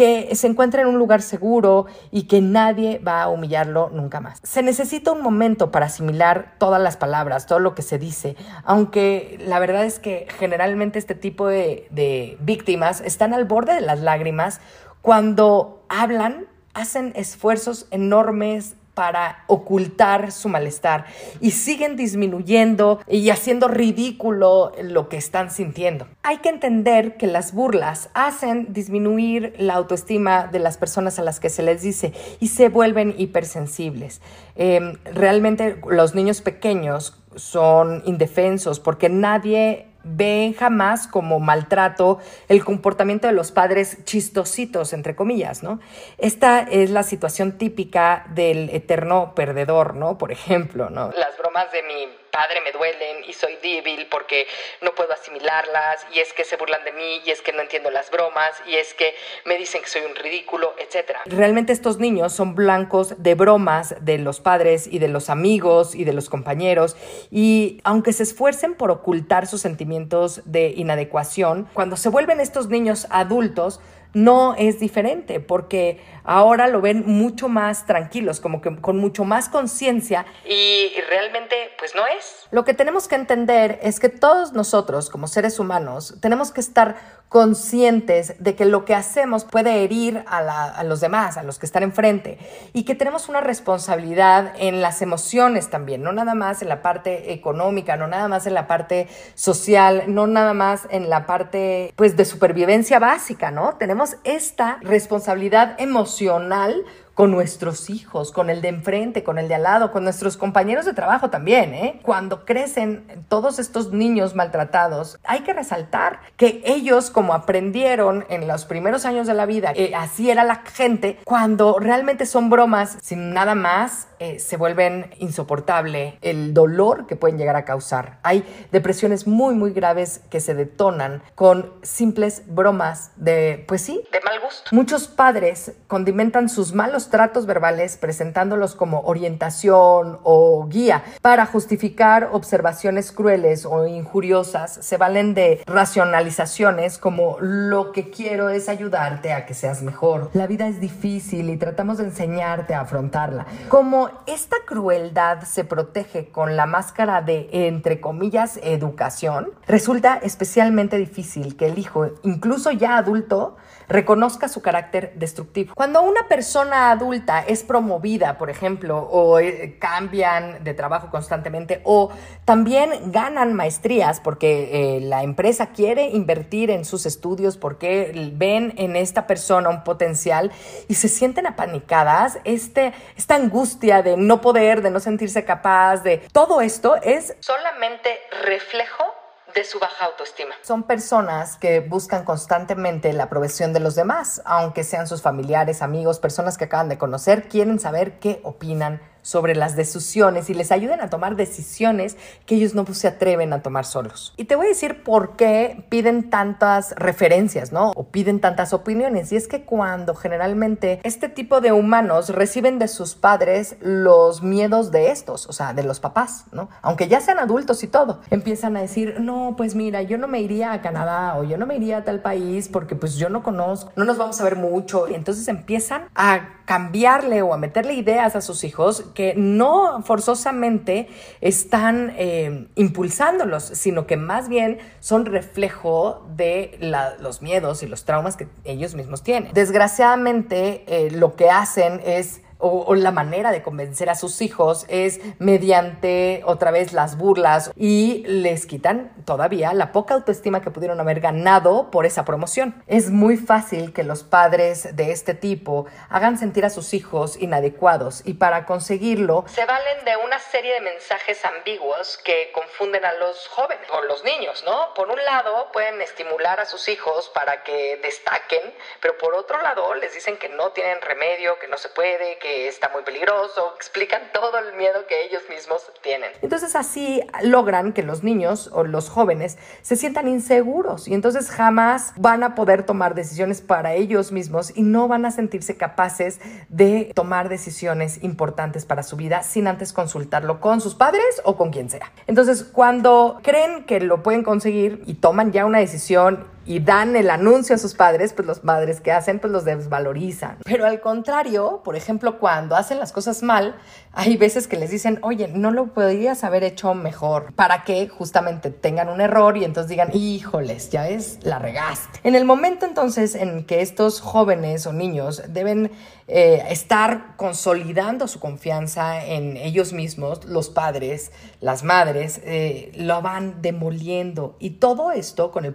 que 0.00 0.34
se 0.34 0.46
encuentre 0.46 0.80
en 0.80 0.88
un 0.88 0.98
lugar 0.98 1.20
seguro 1.20 1.84
y 2.10 2.22
que 2.22 2.40
nadie 2.40 3.00
va 3.00 3.20
a 3.22 3.28
humillarlo 3.28 3.90
nunca 3.90 4.18
más. 4.18 4.40
Se 4.42 4.62
necesita 4.62 5.12
un 5.12 5.20
momento 5.20 5.70
para 5.70 5.84
asimilar 5.84 6.54
todas 6.56 6.80
las 6.80 6.96
palabras, 6.96 7.44
todo 7.44 7.58
lo 7.58 7.74
que 7.74 7.82
se 7.82 7.98
dice, 7.98 8.34
aunque 8.64 9.38
la 9.46 9.58
verdad 9.58 9.84
es 9.84 9.98
que 9.98 10.26
generalmente 10.38 10.98
este 10.98 11.14
tipo 11.14 11.48
de, 11.48 11.86
de 11.90 12.38
víctimas 12.40 13.02
están 13.02 13.34
al 13.34 13.44
borde 13.44 13.74
de 13.74 13.82
las 13.82 14.00
lágrimas 14.00 14.62
cuando 15.02 15.84
hablan 15.90 16.46
hacen 16.72 17.12
esfuerzos 17.14 17.86
enormes 17.90 18.76
para 19.00 19.44
ocultar 19.46 20.30
su 20.30 20.50
malestar 20.50 21.06
y 21.40 21.52
siguen 21.52 21.96
disminuyendo 21.96 23.00
y 23.08 23.30
haciendo 23.30 23.66
ridículo 23.66 24.72
lo 24.82 25.08
que 25.08 25.16
están 25.16 25.50
sintiendo. 25.50 26.06
Hay 26.22 26.36
que 26.40 26.50
entender 26.50 27.16
que 27.16 27.26
las 27.26 27.54
burlas 27.54 28.10
hacen 28.12 28.74
disminuir 28.74 29.54
la 29.56 29.76
autoestima 29.76 30.48
de 30.48 30.58
las 30.58 30.76
personas 30.76 31.18
a 31.18 31.22
las 31.22 31.40
que 31.40 31.48
se 31.48 31.62
les 31.62 31.80
dice 31.80 32.12
y 32.40 32.48
se 32.48 32.68
vuelven 32.68 33.14
hipersensibles. 33.16 34.20
Em, 34.54 34.98
realmente 35.14 35.80
los 35.88 36.14
niños 36.14 36.42
pequeños 36.42 37.18
son 37.36 38.02
indefensos 38.04 38.80
porque 38.80 39.08
nadie 39.08 39.89
ven 40.04 40.54
jamás 40.54 41.06
como 41.06 41.40
maltrato 41.40 42.18
el 42.48 42.64
comportamiento 42.64 43.26
de 43.26 43.32
los 43.32 43.52
padres 43.52 44.04
chistositos, 44.04 44.92
entre 44.92 45.14
comillas, 45.14 45.62
¿no? 45.62 45.80
Esta 46.18 46.60
es 46.60 46.90
la 46.90 47.02
situación 47.02 47.58
típica 47.58 48.26
del 48.34 48.70
eterno 48.70 49.34
perdedor, 49.34 49.94
¿no? 49.94 50.18
Por 50.18 50.32
ejemplo, 50.32 50.90
¿no? 50.90 51.10
Las 51.12 51.36
bromas 51.38 51.70
de 51.72 51.82
mi 51.82 52.19
padre 52.30 52.60
me 52.62 52.72
duelen 52.72 53.24
y 53.26 53.32
soy 53.32 53.56
débil 53.62 54.06
porque 54.10 54.46
no 54.80 54.94
puedo 54.94 55.12
asimilarlas 55.12 56.06
y 56.14 56.20
es 56.20 56.32
que 56.32 56.44
se 56.44 56.56
burlan 56.56 56.84
de 56.84 56.92
mí 56.92 57.20
y 57.24 57.30
es 57.30 57.42
que 57.42 57.52
no 57.52 57.60
entiendo 57.60 57.90
las 57.90 58.10
bromas 58.10 58.50
y 58.66 58.76
es 58.76 58.94
que 58.94 59.14
me 59.44 59.56
dicen 59.56 59.82
que 59.82 59.88
soy 59.88 60.02
un 60.02 60.14
ridículo, 60.14 60.74
etc. 60.78 61.18
Realmente 61.26 61.72
estos 61.72 61.98
niños 61.98 62.32
son 62.32 62.54
blancos 62.54 63.22
de 63.22 63.34
bromas 63.34 63.94
de 64.00 64.18
los 64.18 64.40
padres 64.40 64.86
y 64.86 64.98
de 64.98 65.08
los 65.08 65.30
amigos 65.30 65.94
y 65.94 66.04
de 66.04 66.12
los 66.12 66.28
compañeros 66.28 66.96
y 67.30 67.80
aunque 67.84 68.12
se 68.12 68.22
esfuercen 68.22 68.74
por 68.74 68.90
ocultar 68.90 69.46
sus 69.46 69.60
sentimientos 69.60 70.42
de 70.44 70.68
inadecuación, 70.76 71.68
cuando 71.74 71.96
se 71.96 72.08
vuelven 72.08 72.40
estos 72.40 72.68
niños 72.68 73.06
adultos, 73.10 73.80
no 74.12 74.54
es 74.56 74.80
diferente, 74.80 75.40
porque 75.40 76.00
ahora 76.24 76.68
lo 76.68 76.80
ven 76.80 77.04
mucho 77.06 77.48
más 77.48 77.86
tranquilos, 77.86 78.40
como 78.40 78.60
que 78.60 78.76
con 78.80 78.98
mucho 78.98 79.24
más 79.24 79.48
conciencia 79.48 80.26
y 80.44 80.92
realmente 81.08 81.56
pues 81.78 81.94
no 81.94 82.02
es. 82.06 82.46
Lo 82.50 82.64
que 82.64 82.74
tenemos 82.74 83.08
que 83.08 83.14
entender 83.14 83.78
es 83.82 84.00
que 84.00 84.08
todos 84.08 84.52
nosotros 84.52 85.10
como 85.10 85.26
seres 85.26 85.58
humanos 85.58 86.16
tenemos 86.20 86.52
que 86.52 86.60
estar 86.60 87.20
conscientes 87.30 88.34
de 88.40 88.56
que 88.56 88.64
lo 88.64 88.84
que 88.84 88.92
hacemos 88.92 89.44
puede 89.44 89.84
herir 89.84 90.24
a, 90.26 90.82
los 90.82 91.00
demás, 91.00 91.36
a 91.36 91.44
los 91.44 91.60
que 91.60 91.66
están 91.66 91.84
enfrente, 91.84 92.38
y 92.72 92.82
que 92.82 92.96
tenemos 92.96 93.28
una 93.28 93.40
responsabilidad 93.40 94.52
en 94.58 94.82
las 94.82 95.00
emociones 95.00 95.70
también, 95.70 96.02
no 96.02 96.10
nada 96.10 96.34
más 96.34 96.60
en 96.60 96.68
la 96.68 96.82
parte 96.82 97.32
económica, 97.32 97.96
no 97.96 98.08
nada 98.08 98.26
más 98.26 98.48
en 98.48 98.54
la 98.54 98.66
parte 98.66 99.06
social, 99.36 100.04
no 100.08 100.26
nada 100.26 100.54
más 100.54 100.88
en 100.90 101.08
la 101.08 101.24
parte 101.26 101.92
pues 101.94 102.16
de 102.16 102.24
supervivencia 102.24 102.98
básica, 102.98 103.52
¿no? 103.52 103.76
Tenemos 103.76 103.99
esta 104.24 104.78
responsabilidad 104.82 105.76
emocional 105.78 106.84
con 107.20 107.32
nuestros 107.32 107.90
hijos, 107.90 108.32
con 108.32 108.48
el 108.48 108.62
de 108.62 108.68
enfrente, 108.68 109.22
con 109.22 109.38
el 109.38 109.46
de 109.46 109.56
al 109.56 109.64
lado, 109.64 109.92
con 109.92 110.04
nuestros 110.04 110.38
compañeros 110.38 110.86
de 110.86 110.94
trabajo 110.94 111.28
también. 111.28 111.74
¿eh? 111.74 112.00
Cuando 112.02 112.46
crecen 112.46 113.26
todos 113.28 113.58
estos 113.58 113.92
niños 113.92 114.34
maltratados, 114.34 115.18
hay 115.24 115.40
que 115.40 115.52
resaltar 115.52 116.20
que 116.38 116.62
ellos, 116.64 117.10
como 117.10 117.34
aprendieron 117.34 118.24
en 118.30 118.48
los 118.48 118.64
primeros 118.64 119.04
años 119.04 119.26
de 119.26 119.34
la 119.34 119.44
vida, 119.44 119.74
eh, 119.76 119.92
así 119.94 120.30
era 120.30 120.44
la 120.44 120.62
gente, 120.64 121.18
cuando 121.24 121.78
realmente 121.78 122.24
son 122.24 122.48
bromas 122.48 122.96
sin 123.02 123.34
nada 123.34 123.54
más, 123.54 124.08
eh, 124.18 124.38
se 124.38 124.56
vuelven 124.56 125.10
insoportable 125.18 126.16
el 126.22 126.54
dolor 126.54 127.06
que 127.06 127.16
pueden 127.16 127.36
llegar 127.36 127.56
a 127.56 127.66
causar. 127.66 128.18
Hay 128.22 128.44
depresiones 128.72 129.26
muy, 129.26 129.54
muy 129.54 129.72
graves 129.72 130.22
que 130.30 130.40
se 130.40 130.54
detonan 130.54 131.22
con 131.34 131.74
simples 131.82 132.44
bromas 132.46 133.12
de, 133.16 133.62
pues 133.68 133.82
sí, 133.82 134.02
de 134.10 134.20
mal 134.20 134.40
gusto. 134.40 134.70
Muchos 134.72 135.06
padres 135.06 135.72
condimentan 135.86 136.48
sus 136.48 136.72
malos 136.72 137.09
tratos 137.10 137.46
verbales 137.46 137.96
presentándolos 137.96 138.74
como 138.74 139.00
orientación 139.02 140.18
o 140.22 140.66
guía 140.68 141.04
para 141.22 141.46
justificar 141.46 142.30
observaciones 142.32 143.12
crueles 143.12 143.66
o 143.66 143.86
injuriosas. 143.86 144.78
Se 144.80 144.96
valen 144.96 145.34
de 145.34 145.62
racionalizaciones 145.66 146.98
como 146.98 147.36
lo 147.40 147.92
que 147.92 148.10
quiero 148.10 148.48
es 148.48 148.68
ayudarte 148.68 149.32
a 149.32 149.46
que 149.46 149.54
seas 149.54 149.82
mejor. 149.82 150.30
La 150.32 150.46
vida 150.46 150.68
es 150.68 150.80
difícil 150.80 151.50
y 151.50 151.56
tratamos 151.56 151.98
de 151.98 152.04
enseñarte 152.04 152.74
a 152.74 152.80
afrontarla. 152.80 153.46
Como 153.68 154.10
esta 154.26 154.56
crueldad 154.66 155.42
se 155.42 155.64
protege 155.64 156.28
con 156.28 156.56
la 156.56 156.66
máscara 156.66 157.22
de, 157.22 157.48
entre 157.52 158.00
comillas, 158.00 158.58
educación, 158.62 159.50
resulta 159.66 160.18
especialmente 160.22 160.96
difícil 160.96 161.56
que 161.56 161.66
el 161.66 161.78
hijo, 161.78 162.08
incluso 162.22 162.70
ya 162.70 162.96
adulto, 162.96 163.56
reconozca 163.90 164.48
su 164.48 164.62
carácter 164.62 165.12
destructivo. 165.16 165.74
Cuando 165.74 166.00
una 166.02 166.28
persona 166.28 166.92
adulta 166.92 167.40
es 167.40 167.64
promovida, 167.64 168.38
por 168.38 168.48
ejemplo, 168.48 168.98
o 168.98 169.38
eh, 169.40 169.76
cambian 169.78 170.64
de 170.64 170.72
trabajo 170.74 171.10
constantemente, 171.10 171.82
o 171.84 172.10
también 172.44 173.12
ganan 173.12 173.52
maestrías 173.52 174.20
porque 174.20 174.96
eh, 174.96 175.00
la 175.00 175.22
empresa 175.22 175.66
quiere 175.72 176.08
invertir 176.10 176.70
en 176.70 176.84
sus 176.84 177.04
estudios 177.04 177.56
porque 177.56 178.30
ven 178.34 178.72
en 178.76 178.94
esta 178.94 179.26
persona 179.26 179.68
un 179.68 179.82
potencial 179.82 180.52
y 180.88 180.94
se 180.94 181.08
sienten 181.08 181.48
apanicadas, 181.48 182.38
este, 182.44 182.94
esta 183.16 183.34
angustia 183.34 184.02
de 184.02 184.16
no 184.16 184.40
poder, 184.40 184.82
de 184.82 184.90
no 184.90 185.00
sentirse 185.00 185.44
capaz, 185.44 186.04
de 186.04 186.18
todo 186.32 186.60
esto 186.60 186.96
es 187.02 187.34
solamente 187.40 188.10
reflejo 188.44 189.19
de 189.54 189.64
su 189.64 189.78
baja 189.78 190.06
autoestima. 190.06 190.54
Son 190.62 190.82
personas 190.84 191.56
que 191.56 191.80
buscan 191.80 192.24
constantemente 192.24 193.12
la 193.12 193.24
aprobación 193.24 193.72
de 193.72 193.80
los 193.80 193.94
demás, 193.94 194.42
aunque 194.44 194.84
sean 194.84 195.06
sus 195.06 195.22
familiares, 195.22 195.82
amigos, 195.82 196.18
personas 196.18 196.58
que 196.58 196.64
acaban 196.64 196.88
de 196.88 196.98
conocer, 196.98 197.48
quieren 197.48 197.78
saber 197.78 198.18
qué 198.18 198.40
opinan 198.44 199.00
sobre 199.22 199.54
las 199.54 199.76
decisiones 199.76 200.50
y 200.50 200.54
les 200.54 200.72
ayuden 200.72 201.00
a 201.00 201.10
tomar 201.10 201.36
decisiones 201.36 202.16
que 202.46 202.56
ellos 202.56 202.74
no 202.74 202.86
se 202.92 203.08
atreven 203.08 203.52
a 203.52 203.62
tomar 203.62 203.84
solos. 203.84 204.34
Y 204.36 204.44
te 204.44 204.56
voy 204.56 204.66
a 204.66 204.68
decir 204.70 205.02
por 205.02 205.36
qué 205.36 205.84
piden 205.88 206.30
tantas 206.30 206.94
referencias, 206.96 207.72
¿no? 207.72 207.92
O 207.96 208.04
piden 208.04 208.40
tantas 208.40 208.72
opiniones. 208.72 209.32
Y 209.32 209.36
es 209.36 209.48
que 209.48 209.64
cuando 209.64 210.14
generalmente 210.14 211.00
este 211.04 211.28
tipo 211.28 211.60
de 211.60 211.72
humanos 211.72 212.30
reciben 212.30 212.78
de 212.78 212.88
sus 212.88 213.14
padres 213.14 213.76
los 213.80 214.42
miedos 214.42 214.90
de 214.90 215.10
estos, 215.10 215.46
o 215.46 215.52
sea, 215.52 215.74
de 215.74 215.82
los 215.82 216.00
papás, 216.00 216.44
¿no? 216.52 216.68
Aunque 216.82 217.08
ya 217.08 217.20
sean 217.20 217.38
adultos 217.38 217.82
y 217.82 217.88
todo, 217.88 218.20
empiezan 218.30 218.76
a 218.76 218.80
decir, 218.80 219.20
no, 219.20 219.54
pues 219.56 219.74
mira, 219.74 220.02
yo 220.02 220.18
no 220.18 220.28
me 220.28 220.40
iría 220.40 220.72
a 220.72 220.82
Canadá 220.82 221.36
o 221.36 221.44
yo 221.44 221.56
no 221.56 221.66
me 221.66 221.76
iría 221.76 221.98
a 221.98 222.04
tal 222.04 222.20
país 222.20 222.68
porque 222.68 222.94
pues 222.94 223.16
yo 223.16 223.28
no 223.28 223.42
conozco, 223.42 223.92
no 223.96 224.04
nos 224.04 224.18
vamos 224.18 224.40
a 224.40 224.44
ver 224.44 224.56
mucho. 224.56 225.08
Y 225.08 225.14
entonces 225.14 225.46
empiezan 225.48 226.04
a 226.14 226.60
cambiarle 226.64 227.42
o 227.42 227.52
a 227.52 227.56
meterle 227.56 227.94
ideas 227.94 228.36
a 228.36 228.40
sus 228.40 228.62
hijos 228.64 229.09
que 229.14 229.34
no 229.36 230.02
forzosamente 230.02 231.08
están 231.40 232.14
eh, 232.16 232.68
impulsándolos, 232.74 233.64
sino 233.64 234.06
que 234.06 234.16
más 234.16 234.48
bien 234.48 234.78
son 235.00 235.26
reflejo 235.26 236.26
de 236.36 236.78
los 237.20 237.42
miedos 237.42 237.82
y 237.82 237.86
los 237.86 238.04
traumas 238.04 238.36
que 238.36 238.48
ellos 238.64 238.94
mismos 238.94 239.22
tienen. 239.22 239.52
Desgraciadamente, 239.52 240.84
eh, 240.86 241.10
lo 241.10 241.36
que 241.36 241.50
hacen 241.50 242.00
es 242.04 242.42
o, 242.60 242.94
la 242.94 243.10
manera 243.10 243.50
de 243.50 243.62
convencer 243.62 244.10
a 244.10 244.14
sus 244.14 244.40
hijos 244.42 244.84
es 244.88 245.20
mediante 245.38 246.42
otra 246.44 246.70
vez 246.70 246.92
las 246.92 247.16
burlas 247.16 247.70
y 247.76 248.24
les 248.26 248.66
quitan 248.66 249.12
todavía 249.24 249.72
la 249.72 249.92
poca 249.92 250.14
autoestima 250.14 250.60
que 250.60 250.70
pudieron 250.70 251.00
haber 251.00 251.20
ganado 251.20 251.90
por 251.90 252.06
esa 252.06 252.24
promoción. 252.24 252.82
Es 252.86 253.10
muy 253.10 253.36
fácil 253.36 253.92
que 253.92 254.04
los 254.04 254.22
padres 254.22 254.94
de 254.96 255.12
este 255.12 255.34
tipo 255.34 255.86
hagan 256.08 256.38
sentir 256.38 256.64
a 256.64 256.70
sus 256.70 256.94
hijos 256.94 257.36
inadecuados 257.40 258.22
y 258.24 258.34
para 258.34 258.66
conseguirlo 258.66 259.44
se 259.48 259.64
valen 259.64 260.04
de 260.04 260.16
una 260.16 260.38
serie 260.38 260.74
de 260.74 260.80
mensajes 260.80 261.44
ambiguos 261.44 262.18
que 262.18 262.50
confunden 262.52 263.04
a 263.04 263.12
los 263.14 263.48
jóvenes 263.48 263.86
o 263.90 264.02
los 264.02 264.24
niños, 264.24 264.62
¿no? 264.64 264.92
Por 264.94 265.08
un 265.08 265.22
lado 265.24 265.70
pueden 265.72 266.00
estimular 266.02 266.60
a 266.60 266.66
sus 266.66 266.88
hijos 266.88 267.30
para 267.30 267.62
que 267.62 267.98
destaquen, 268.02 268.74
pero 269.00 269.16
por 269.18 269.34
otro 269.34 269.60
lado 269.62 269.94
les 269.94 270.14
dicen 270.14 270.36
que 270.36 270.48
no 270.48 270.70
tienen 270.72 271.00
remedio, 271.00 271.58
que 271.58 271.68
no 271.68 271.78
se 271.78 271.88
puede, 271.88 272.38
que 272.38 272.49
está 272.50 272.90
muy 272.90 273.02
peligroso, 273.02 273.72
explican 273.76 274.22
todo 274.32 274.58
el 274.58 274.76
miedo 274.76 275.06
que 275.08 275.24
ellos 275.24 275.42
mismos 275.48 275.90
tienen. 276.02 276.30
Entonces 276.42 276.74
así 276.76 277.22
logran 277.42 277.92
que 277.92 278.02
los 278.02 278.22
niños 278.22 278.70
o 278.72 278.84
los 278.84 279.08
jóvenes 279.08 279.58
se 279.82 279.96
sientan 279.96 280.28
inseguros 280.28 281.08
y 281.08 281.14
entonces 281.14 281.50
jamás 281.50 282.12
van 282.16 282.42
a 282.42 282.54
poder 282.54 282.84
tomar 282.84 283.14
decisiones 283.14 283.60
para 283.60 283.94
ellos 283.94 284.32
mismos 284.32 284.72
y 284.76 284.82
no 284.82 285.08
van 285.08 285.26
a 285.26 285.30
sentirse 285.30 285.76
capaces 285.76 286.40
de 286.68 287.12
tomar 287.14 287.48
decisiones 287.48 288.22
importantes 288.22 288.84
para 288.84 289.02
su 289.02 289.16
vida 289.16 289.42
sin 289.42 289.66
antes 289.66 289.92
consultarlo 289.92 290.60
con 290.60 290.80
sus 290.80 290.94
padres 290.94 291.40
o 291.44 291.56
con 291.56 291.70
quien 291.70 291.90
sea. 291.90 292.12
Entonces 292.26 292.64
cuando 292.64 293.40
creen 293.42 293.84
que 293.84 294.00
lo 294.00 294.22
pueden 294.22 294.42
conseguir 294.42 295.02
y 295.06 295.14
toman 295.14 295.52
ya 295.52 295.66
una 295.66 295.78
decisión 295.78 296.46
y 296.66 296.80
dan 296.80 297.16
el 297.16 297.30
anuncio 297.30 297.74
a 297.74 297.78
sus 297.78 297.94
padres, 297.94 298.32
pues 298.32 298.46
los 298.46 298.60
padres 298.60 299.00
que 299.00 299.12
hacen, 299.12 299.38
pues 299.38 299.52
los 299.52 299.64
desvalorizan. 299.64 300.58
Pero 300.64 300.86
al 300.86 301.00
contrario, 301.00 301.80
por 301.84 301.96
ejemplo, 301.96 302.38
cuando 302.38 302.76
hacen 302.76 302.98
las 302.98 303.12
cosas 303.12 303.42
mal, 303.42 303.76
hay 304.12 304.36
veces 304.36 304.66
que 304.66 304.76
les 304.76 304.90
dicen, 304.90 305.18
oye, 305.22 305.48
no 305.48 305.70
lo 305.70 305.88
podrías 305.94 306.44
haber 306.44 306.64
hecho 306.64 306.94
mejor, 306.94 307.52
para 307.54 307.84
que 307.84 308.08
justamente 308.08 308.70
tengan 308.70 309.08
un 309.08 309.20
error 309.20 309.56
y 309.56 309.64
entonces 309.64 309.88
digan, 309.88 310.10
híjoles, 310.12 310.90
ya 310.90 311.02
ves, 311.04 311.38
la 311.42 311.58
regaste. 311.58 312.20
En 312.24 312.34
el 312.34 312.44
momento 312.44 312.86
entonces 312.86 313.34
en 313.34 313.64
que 313.64 313.82
estos 313.82 314.20
jóvenes 314.20 314.86
o 314.86 314.92
niños 314.92 315.42
deben 315.48 315.90
eh, 316.32 316.64
estar 316.70 317.34
consolidando 317.36 318.28
su 318.28 318.38
confianza 318.38 319.24
en 319.24 319.56
ellos 319.56 319.92
mismos, 319.92 320.44
los 320.44 320.70
padres, 320.70 321.32
las 321.60 321.82
madres, 321.82 322.40
eh, 322.44 322.92
lo 322.94 323.20
van 323.22 323.62
demoliendo. 323.62 324.56
Y 324.60 324.70
todo 324.70 325.10
esto 325.10 325.50
con 325.50 325.64
el 325.64 325.74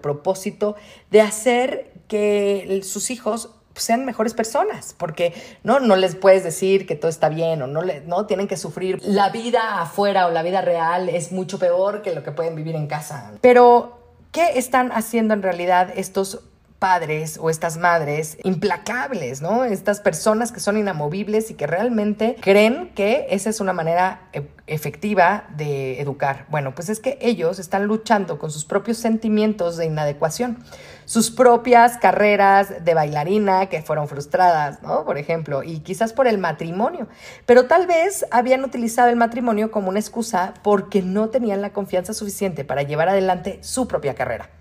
de 1.11 1.21
hacer 1.21 1.91
que 2.07 2.81
sus 2.83 3.09
hijos 3.11 3.49
sean 3.75 4.05
mejores 4.05 4.33
personas, 4.33 4.95
porque 4.97 5.33
no, 5.63 5.79
no 5.79 5.95
les 5.95 6.15
puedes 6.15 6.43
decir 6.43 6.85
que 6.85 6.95
todo 6.95 7.09
está 7.09 7.29
bien 7.29 7.61
o 7.61 7.67
no, 7.67 7.81
no 8.05 8.25
tienen 8.25 8.47
que 8.47 8.57
sufrir. 8.57 8.99
La 9.03 9.29
vida 9.29 9.81
afuera 9.81 10.27
o 10.27 10.31
la 10.31 10.43
vida 10.43 10.61
real 10.61 11.09
es 11.09 11.31
mucho 11.31 11.59
peor 11.59 12.01
que 12.01 12.13
lo 12.13 12.23
que 12.23 12.31
pueden 12.31 12.55
vivir 12.55 12.75
en 12.75 12.87
casa. 12.87 13.33
Pero, 13.41 13.99
¿qué 14.31 14.57
están 14.57 14.91
haciendo 14.91 15.33
en 15.33 15.43
realidad 15.43 15.91
estos 15.95 16.41
padres 16.85 17.39
o 17.41 17.49
estas 17.49 17.77
madres 17.77 18.37
implacables, 18.43 19.41
¿no? 19.41 19.65
Estas 19.65 20.01
personas 20.01 20.51
que 20.51 20.59
son 20.59 20.77
inamovibles 20.77 21.49
y 21.49 21.55
que 21.55 21.65
realmente 21.65 22.35
creen 22.39 22.91
que 22.93 23.25
esa 23.31 23.49
es 23.49 23.59
una 23.59 23.73
manera 23.73 24.29
e, 24.33 24.43
efectiva 24.67 25.45
de 25.57 25.99
educar. 25.99 26.45
Bueno, 26.49 26.75
pues 26.75 26.89
es 26.89 26.99
que 26.99 27.17
ellos 27.21 27.57
están 27.57 27.87
luchando 27.87 28.37
con 28.37 28.51
sus 28.51 28.65
propios 28.65 28.99
sentimientos 28.99 29.77
de 29.77 29.87
inadecuación, 29.87 30.63
sus 31.05 31.31
propias 31.31 31.97
carreras 31.97 32.85
de 32.85 32.93
bailarina 32.93 33.65
que 33.65 33.81
fueron 33.81 34.07
frustradas, 34.07 34.83
¿no? 34.83 35.05
Por 35.05 35.17
ejemplo, 35.17 35.63
y 35.63 35.79
quizás 35.79 36.13
por 36.13 36.27
el 36.27 36.37
matrimonio, 36.37 37.07
pero 37.47 37.65
tal 37.65 37.87
vez 37.87 38.27
habían 38.29 38.63
utilizado 38.63 39.09
el 39.09 39.15
matrimonio 39.15 39.71
como 39.71 39.89
una 39.89 39.99
excusa 39.99 40.53
porque 40.61 41.01
no 41.01 41.29
tenían 41.29 41.63
la 41.63 41.73
confianza 41.73 42.13
suficiente 42.13 42.63
para 42.63 42.83
llevar 42.83 43.09
adelante 43.09 43.57
su 43.63 43.87
propia 43.87 44.13
carrera. 44.13 44.51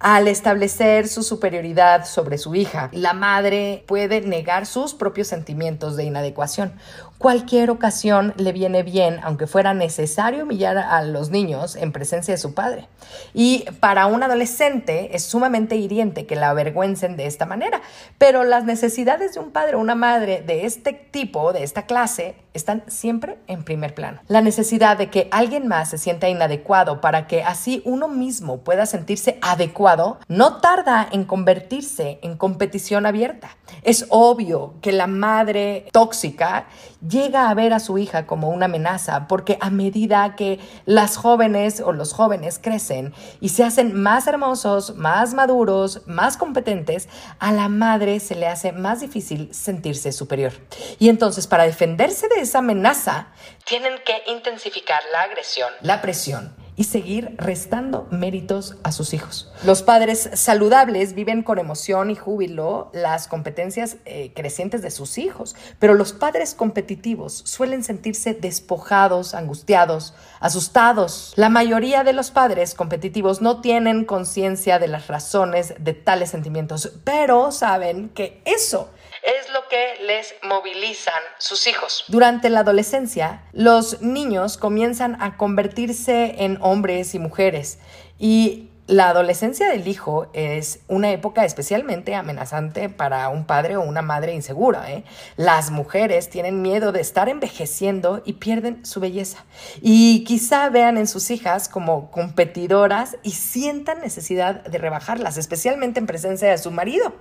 Al 0.00 0.28
establecer 0.28 1.08
su 1.08 1.22
superioridad 1.22 2.06
sobre 2.06 2.38
su 2.38 2.54
hija, 2.54 2.88
la 2.92 3.12
madre 3.12 3.84
puede 3.86 4.22
negar 4.22 4.64
sus 4.64 4.94
propios 4.94 5.28
sentimientos 5.28 5.94
de 5.94 6.04
inadecuación. 6.04 6.72
Cualquier 7.20 7.68
ocasión 7.68 8.32
le 8.38 8.50
viene 8.50 8.82
bien, 8.82 9.20
aunque 9.22 9.46
fuera 9.46 9.74
necesario 9.74 10.44
humillar 10.44 10.78
a 10.78 11.02
los 11.02 11.28
niños 11.28 11.76
en 11.76 11.92
presencia 11.92 12.32
de 12.32 12.38
su 12.38 12.54
padre. 12.54 12.88
Y 13.34 13.66
para 13.78 14.06
un 14.06 14.22
adolescente 14.22 15.14
es 15.14 15.24
sumamente 15.24 15.76
hiriente 15.76 16.24
que 16.24 16.34
la 16.34 16.48
avergüencen 16.48 17.18
de 17.18 17.26
esta 17.26 17.44
manera, 17.44 17.82
pero 18.16 18.42
las 18.42 18.64
necesidades 18.64 19.34
de 19.34 19.40
un 19.40 19.50
padre 19.50 19.76
o 19.76 19.80
una 19.80 19.94
madre 19.94 20.40
de 20.40 20.64
este 20.64 20.94
tipo, 20.94 21.52
de 21.52 21.62
esta 21.62 21.82
clase, 21.82 22.36
están 22.54 22.84
siempre 22.88 23.38
en 23.46 23.64
primer 23.64 23.94
plano. 23.94 24.20
La 24.26 24.40
necesidad 24.40 24.96
de 24.96 25.10
que 25.10 25.28
alguien 25.30 25.68
más 25.68 25.90
se 25.90 25.98
sienta 25.98 26.30
inadecuado 26.30 27.02
para 27.02 27.26
que 27.26 27.42
así 27.42 27.82
uno 27.84 28.08
mismo 28.08 28.60
pueda 28.60 28.86
sentirse 28.86 29.38
adecuado 29.42 30.18
no 30.26 30.56
tarda 30.56 31.06
en 31.12 31.24
convertirse 31.24 32.18
en 32.22 32.38
competición 32.38 33.04
abierta. 33.04 33.56
Es 33.82 34.06
obvio 34.08 34.74
que 34.80 34.92
la 34.92 35.06
madre 35.06 35.86
tóxica 35.92 36.66
llega 37.10 37.50
a 37.50 37.54
ver 37.54 37.74
a 37.74 37.80
su 37.80 37.98
hija 37.98 38.26
como 38.26 38.48
una 38.50 38.66
amenaza 38.66 39.26
porque 39.28 39.58
a 39.60 39.70
medida 39.70 40.36
que 40.36 40.58
las 40.86 41.16
jóvenes 41.16 41.80
o 41.80 41.92
los 41.92 42.12
jóvenes 42.12 42.58
crecen 42.58 43.12
y 43.40 43.50
se 43.50 43.64
hacen 43.64 43.92
más 43.94 44.26
hermosos, 44.26 44.94
más 44.94 45.34
maduros, 45.34 46.06
más 46.06 46.36
competentes, 46.36 47.08
a 47.38 47.52
la 47.52 47.68
madre 47.68 48.20
se 48.20 48.36
le 48.36 48.46
hace 48.46 48.72
más 48.72 49.00
difícil 49.00 49.52
sentirse 49.52 50.12
superior. 50.12 50.52
Y 50.98 51.08
entonces 51.08 51.46
para 51.46 51.64
defenderse 51.64 52.28
de 52.28 52.40
esa 52.40 52.60
amenaza, 52.60 53.28
tienen 53.64 53.94
que 54.04 54.30
intensificar 54.30 55.02
la 55.12 55.22
agresión, 55.22 55.70
la 55.82 56.00
presión 56.00 56.59
y 56.80 56.84
seguir 56.84 57.34
restando 57.36 58.08
méritos 58.10 58.78
a 58.84 58.90
sus 58.90 59.12
hijos. 59.12 59.52
Los 59.66 59.82
padres 59.82 60.30
saludables 60.32 61.12
viven 61.12 61.42
con 61.42 61.58
emoción 61.58 62.08
y 62.10 62.14
júbilo 62.14 62.88
las 62.94 63.28
competencias 63.28 63.98
eh, 64.06 64.32
crecientes 64.34 64.80
de 64.80 64.90
sus 64.90 65.18
hijos, 65.18 65.54
pero 65.78 65.92
los 65.92 66.14
padres 66.14 66.54
competitivos 66.54 67.42
suelen 67.44 67.84
sentirse 67.84 68.32
despojados, 68.32 69.34
angustiados, 69.34 70.14
asustados. 70.40 71.34
La 71.36 71.50
mayoría 71.50 72.02
de 72.02 72.14
los 72.14 72.30
padres 72.30 72.74
competitivos 72.74 73.42
no 73.42 73.60
tienen 73.60 74.06
conciencia 74.06 74.78
de 74.78 74.88
las 74.88 75.06
razones 75.06 75.74
de 75.78 75.92
tales 75.92 76.30
sentimientos, 76.30 76.92
pero 77.04 77.52
saben 77.52 78.08
que 78.08 78.40
eso 78.46 78.88
es 79.22 79.50
lo 79.52 79.68
que 79.68 79.96
les 80.04 80.34
movilizan 80.42 81.22
sus 81.38 81.66
hijos. 81.66 82.04
Durante 82.08 82.50
la 82.50 82.60
adolescencia, 82.60 83.42
los 83.52 84.00
niños 84.00 84.56
comienzan 84.56 85.20
a 85.20 85.36
convertirse 85.36 86.36
en 86.44 86.58
hombres 86.60 87.14
y 87.14 87.18
mujeres 87.18 87.78
y 88.18 88.69
la 88.90 89.10
adolescencia 89.10 89.68
del 89.68 89.86
hijo 89.86 90.26
es 90.32 90.80
una 90.88 91.12
época 91.12 91.44
especialmente 91.44 92.16
amenazante 92.16 92.88
para 92.88 93.28
un 93.28 93.44
padre 93.44 93.76
o 93.76 93.82
una 93.82 94.02
madre 94.02 94.34
insegura. 94.34 94.90
¿eh? 94.90 95.04
Las 95.36 95.70
mujeres 95.70 96.28
tienen 96.28 96.60
miedo 96.60 96.90
de 96.90 97.00
estar 97.00 97.28
envejeciendo 97.28 98.20
y 98.24 98.32
pierden 98.32 98.84
su 98.84 98.98
belleza. 98.98 99.44
Y 99.80 100.24
quizá 100.24 100.68
vean 100.70 100.98
en 100.98 101.06
sus 101.06 101.30
hijas 101.30 101.68
como 101.68 102.10
competidoras 102.10 103.16
y 103.22 103.30
sientan 103.30 104.00
necesidad 104.00 104.64
de 104.64 104.78
rebajarlas, 104.78 105.36
especialmente 105.36 106.00
en 106.00 106.06
presencia 106.06 106.50
de 106.50 106.58
su 106.58 106.72
marido. 106.72 107.14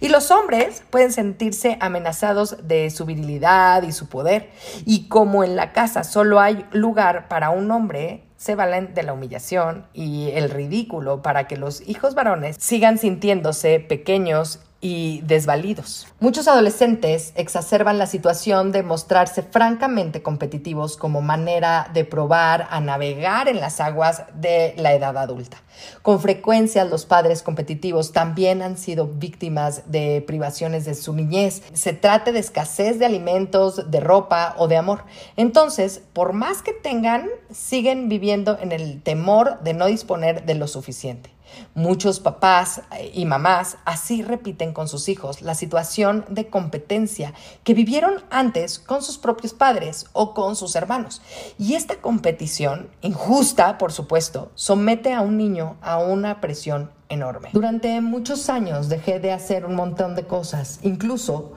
Y 0.00 0.08
los 0.08 0.30
hombres 0.30 0.82
pueden 0.88 1.12
sentirse 1.12 1.76
amenazados 1.82 2.66
de 2.66 2.88
su 2.88 3.04
virilidad 3.04 3.82
y 3.82 3.92
su 3.92 4.08
poder. 4.08 4.48
Y 4.86 5.06
como 5.08 5.44
en 5.44 5.54
la 5.54 5.74
casa 5.74 6.02
solo 6.02 6.40
hay 6.40 6.64
lugar 6.72 7.28
para 7.28 7.50
un 7.50 7.70
hombre, 7.70 8.29
se 8.40 8.54
valen 8.54 8.94
de 8.94 9.02
la 9.02 9.12
humillación 9.12 9.84
y 9.92 10.30
el 10.30 10.48
ridículo 10.48 11.20
para 11.20 11.46
que 11.46 11.58
los 11.58 11.86
hijos 11.86 12.14
varones 12.14 12.56
sigan 12.58 12.96
sintiéndose 12.96 13.80
pequeños 13.80 14.60
y 14.80 15.20
desvalidos. 15.22 16.06
Muchos 16.20 16.48
adolescentes 16.48 17.32
exacerban 17.34 17.98
la 17.98 18.06
situación 18.06 18.72
de 18.72 18.82
mostrarse 18.82 19.42
francamente 19.42 20.22
competitivos 20.22 20.96
como 20.96 21.20
manera 21.20 21.90
de 21.92 22.04
probar 22.04 22.66
a 22.70 22.80
navegar 22.80 23.48
en 23.48 23.60
las 23.60 23.80
aguas 23.80 24.24
de 24.34 24.74
la 24.78 24.94
edad 24.94 25.18
adulta. 25.18 25.62
Con 26.02 26.20
frecuencia 26.20 26.84
los 26.84 27.04
padres 27.04 27.42
competitivos 27.42 28.12
también 28.12 28.62
han 28.62 28.78
sido 28.78 29.06
víctimas 29.06 29.90
de 29.90 30.24
privaciones 30.26 30.84
de 30.86 30.94
su 30.94 31.12
niñez, 31.14 31.62
se 31.74 31.92
trate 31.92 32.32
de 32.32 32.40
escasez 32.40 32.98
de 32.98 33.06
alimentos, 33.06 33.90
de 33.90 34.00
ropa 34.00 34.54
o 34.56 34.66
de 34.66 34.76
amor. 34.76 35.04
Entonces, 35.36 36.02
por 36.12 36.32
más 36.32 36.62
que 36.62 36.72
tengan, 36.72 37.28
siguen 37.52 38.08
viviendo 38.08 38.58
en 38.60 38.72
el 38.72 39.02
temor 39.02 39.60
de 39.60 39.74
no 39.74 39.86
disponer 39.86 40.44
de 40.46 40.54
lo 40.54 40.66
suficiente. 40.66 41.30
Muchos 41.74 42.20
papás 42.20 42.82
eh, 42.96 43.10
y 43.14 43.24
mamás 43.24 43.78
así 43.84 44.22
repiten 44.22 44.72
con 44.72 44.88
sus 44.88 45.08
hijos 45.08 45.42
la 45.42 45.54
situación 45.54 46.24
de 46.28 46.48
competencia 46.48 47.32
que 47.64 47.74
vivieron 47.74 48.22
antes 48.30 48.78
con 48.78 49.02
sus 49.02 49.18
propios 49.18 49.54
padres 49.54 50.06
o 50.12 50.34
con 50.34 50.56
sus 50.56 50.76
hermanos. 50.76 51.22
Y 51.58 51.74
esta 51.74 51.96
competición, 51.96 52.90
injusta 53.00 53.78
por 53.78 53.92
supuesto, 53.92 54.50
somete 54.54 55.12
a 55.12 55.20
un 55.20 55.36
niño 55.36 55.76
a 55.80 55.98
una 55.98 56.40
presión 56.40 56.90
enorme. 57.08 57.50
Durante 57.52 58.00
muchos 58.00 58.48
años 58.48 58.88
dejé 58.88 59.20
de 59.20 59.32
hacer 59.32 59.66
un 59.66 59.74
montón 59.74 60.14
de 60.14 60.26
cosas, 60.26 60.80
incluso 60.82 61.52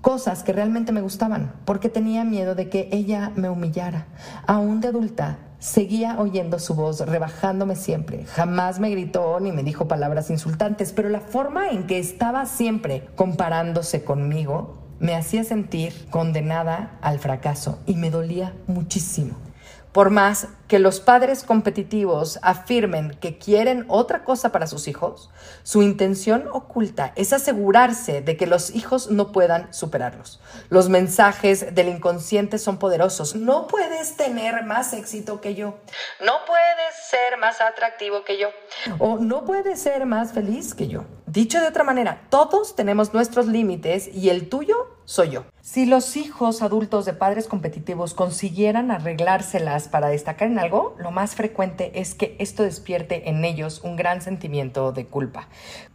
cosas 0.00 0.42
que 0.42 0.52
realmente 0.52 0.92
me 0.92 1.00
gustaban, 1.00 1.52
porque 1.64 1.88
tenía 1.88 2.24
miedo 2.24 2.54
de 2.54 2.68
que 2.68 2.88
ella 2.92 3.32
me 3.34 3.50
humillara. 3.50 4.06
Aún 4.46 4.80
de 4.80 4.88
adulta, 4.88 5.38
Seguía 5.58 6.20
oyendo 6.20 6.60
su 6.60 6.74
voz, 6.74 7.00
rebajándome 7.00 7.74
siempre. 7.74 8.24
Jamás 8.26 8.78
me 8.78 8.90
gritó 8.90 9.40
ni 9.40 9.50
me 9.50 9.64
dijo 9.64 9.88
palabras 9.88 10.30
insultantes, 10.30 10.92
pero 10.92 11.08
la 11.08 11.20
forma 11.20 11.70
en 11.70 11.88
que 11.88 11.98
estaba 11.98 12.46
siempre 12.46 13.08
comparándose 13.16 14.04
conmigo 14.04 14.78
me 15.00 15.16
hacía 15.16 15.42
sentir 15.42 16.06
condenada 16.10 16.98
al 17.00 17.18
fracaso 17.18 17.80
y 17.86 17.96
me 17.96 18.10
dolía 18.10 18.54
muchísimo. 18.68 19.47
Por 19.92 20.10
más 20.10 20.48
que 20.68 20.78
los 20.78 21.00
padres 21.00 21.42
competitivos 21.42 22.38
afirmen 22.42 23.16
que 23.20 23.38
quieren 23.38 23.86
otra 23.88 24.22
cosa 24.22 24.52
para 24.52 24.66
sus 24.66 24.86
hijos, 24.86 25.30
su 25.62 25.82
intención 25.82 26.46
oculta 26.52 27.12
es 27.16 27.32
asegurarse 27.32 28.20
de 28.20 28.36
que 28.36 28.46
los 28.46 28.74
hijos 28.74 29.10
no 29.10 29.32
puedan 29.32 29.72
superarlos. 29.72 30.40
Los 30.68 30.90
mensajes 30.90 31.74
del 31.74 31.88
inconsciente 31.88 32.58
son 32.58 32.78
poderosos. 32.78 33.34
No 33.34 33.66
puedes 33.66 34.16
tener 34.16 34.64
más 34.64 34.92
éxito 34.92 35.40
que 35.40 35.54
yo. 35.54 35.78
No 36.20 36.34
puedes 36.46 36.94
ser 37.10 37.38
más 37.38 37.60
atractivo 37.60 38.24
que 38.24 38.38
yo. 38.38 38.48
O 38.98 39.18
no 39.18 39.44
puedes 39.44 39.80
ser 39.80 40.04
más 40.04 40.32
feliz 40.32 40.74
que 40.74 40.88
yo. 40.88 41.04
Dicho 41.26 41.60
de 41.60 41.66
otra 41.66 41.84
manera, 41.84 42.26
todos 42.28 42.76
tenemos 42.76 43.14
nuestros 43.14 43.46
límites 43.46 44.08
y 44.08 44.28
el 44.28 44.48
tuyo 44.50 44.97
soy 45.08 45.30
yo. 45.30 45.44
Si 45.62 45.86
los 45.86 46.18
hijos 46.18 46.60
adultos 46.60 47.06
de 47.06 47.14
padres 47.14 47.46
competitivos 47.46 48.12
consiguieran 48.12 48.90
arreglárselas 48.90 49.88
para 49.88 50.08
destacar 50.08 50.48
en 50.48 50.58
algo, 50.58 50.96
lo 50.98 51.12
más 51.12 51.34
frecuente 51.34 51.92
es 51.98 52.14
que 52.14 52.36
esto 52.38 52.62
despierte 52.62 53.30
en 53.30 53.42
ellos 53.42 53.80
un 53.82 53.96
gran 53.96 54.20
sentimiento 54.20 54.92
de 54.92 55.06
culpa. 55.06 55.48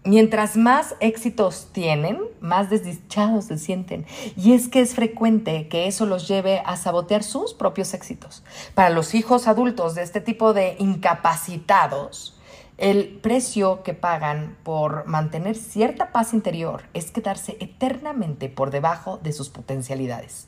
Mientras 0.03 0.57
más 0.57 0.95
éxitos 0.99 1.67
tienen, 1.71 2.21
más 2.41 2.71
desdichados 2.71 3.45
se 3.45 3.59
sienten. 3.59 4.07
Y 4.35 4.53
es 4.53 4.67
que 4.67 4.81
es 4.81 4.95
frecuente 4.95 5.67
que 5.67 5.85
eso 5.85 6.07
los 6.07 6.27
lleve 6.27 6.63
a 6.65 6.75
sabotear 6.75 7.23
sus 7.23 7.53
propios 7.53 7.93
éxitos. 7.93 8.43
Para 8.73 8.89
los 8.89 9.13
hijos 9.13 9.47
adultos 9.47 9.93
de 9.93 10.01
este 10.01 10.21
tipo 10.21 10.53
de 10.53 10.75
incapacitados, 10.79 12.32
el 12.77 13.19
precio 13.21 13.83
que 13.83 13.93
pagan 13.93 14.57
por 14.63 15.05
mantener 15.05 15.55
cierta 15.55 16.11
paz 16.11 16.33
interior 16.33 16.83
es 16.93 17.11
quedarse 17.11 17.55
eternamente 17.59 18.49
por 18.49 18.71
debajo 18.71 19.19
de 19.21 19.31
sus 19.31 19.49
potencialidades. 19.49 20.47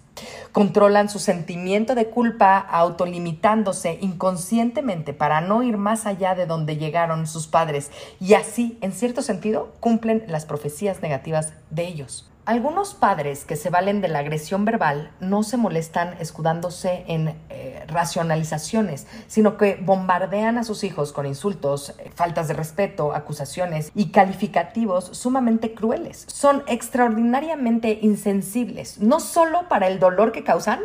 Controlan 0.51 1.09
su 1.09 1.19
sentimiento 1.19 1.93
de 1.93 2.09
culpa 2.09 2.57
autolimitándose 2.57 3.97
inconscientemente 4.01 5.13
para 5.13 5.41
no 5.41 5.61
ir 5.61 5.77
más 5.77 6.05
allá 6.05 6.35
de 6.35 6.45
donde 6.45 6.77
llegaron 6.77 7.27
sus 7.27 7.47
padres 7.47 7.91
y 8.19 8.33
así, 8.33 8.77
en 8.81 8.91
cierto 8.91 9.21
sentido, 9.21 9.73
cumplen 9.79 10.23
las 10.27 10.45
profecías 10.45 11.01
negativas 11.01 11.53
de 11.69 11.85
ellos. 11.87 12.29
Algunos 12.45 12.93
padres 12.93 13.43
que 13.43 13.55
se 13.55 13.71
valen 13.71 14.01
de 14.01 14.07
la 14.07 14.19
agresión 14.19 14.65
verbal 14.65 15.09
no 15.19 15.41
se 15.41 15.57
molestan 15.57 16.15
escudándose 16.19 17.03
en 17.07 17.35
eh, 17.49 17.83
racionalizaciones, 17.87 19.07
sino 19.25 19.57
que 19.57 19.79
bombardean 19.81 20.59
a 20.59 20.63
sus 20.63 20.83
hijos 20.83 21.11
con 21.11 21.25
insultos, 21.25 21.95
faltas 22.13 22.47
de 22.47 22.53
respeto, 22.53 23.15
acusaciones 23.15 23.91
y 23.95 24.11
calificativos 24.11 25.05
sumamente 25.05 25.73
crueles. 25.73 26.23
Son 26.27 26.61
extraordinariamente 26.67 27.97
insensibles, 28.03 28.99
no 28.99 29.19
solo 29.19 29.67
para 29.67 29.87
el 29.87 29.97
dolor 29.97 30.31
que 30.31 30.43
causan, 30.43 30.81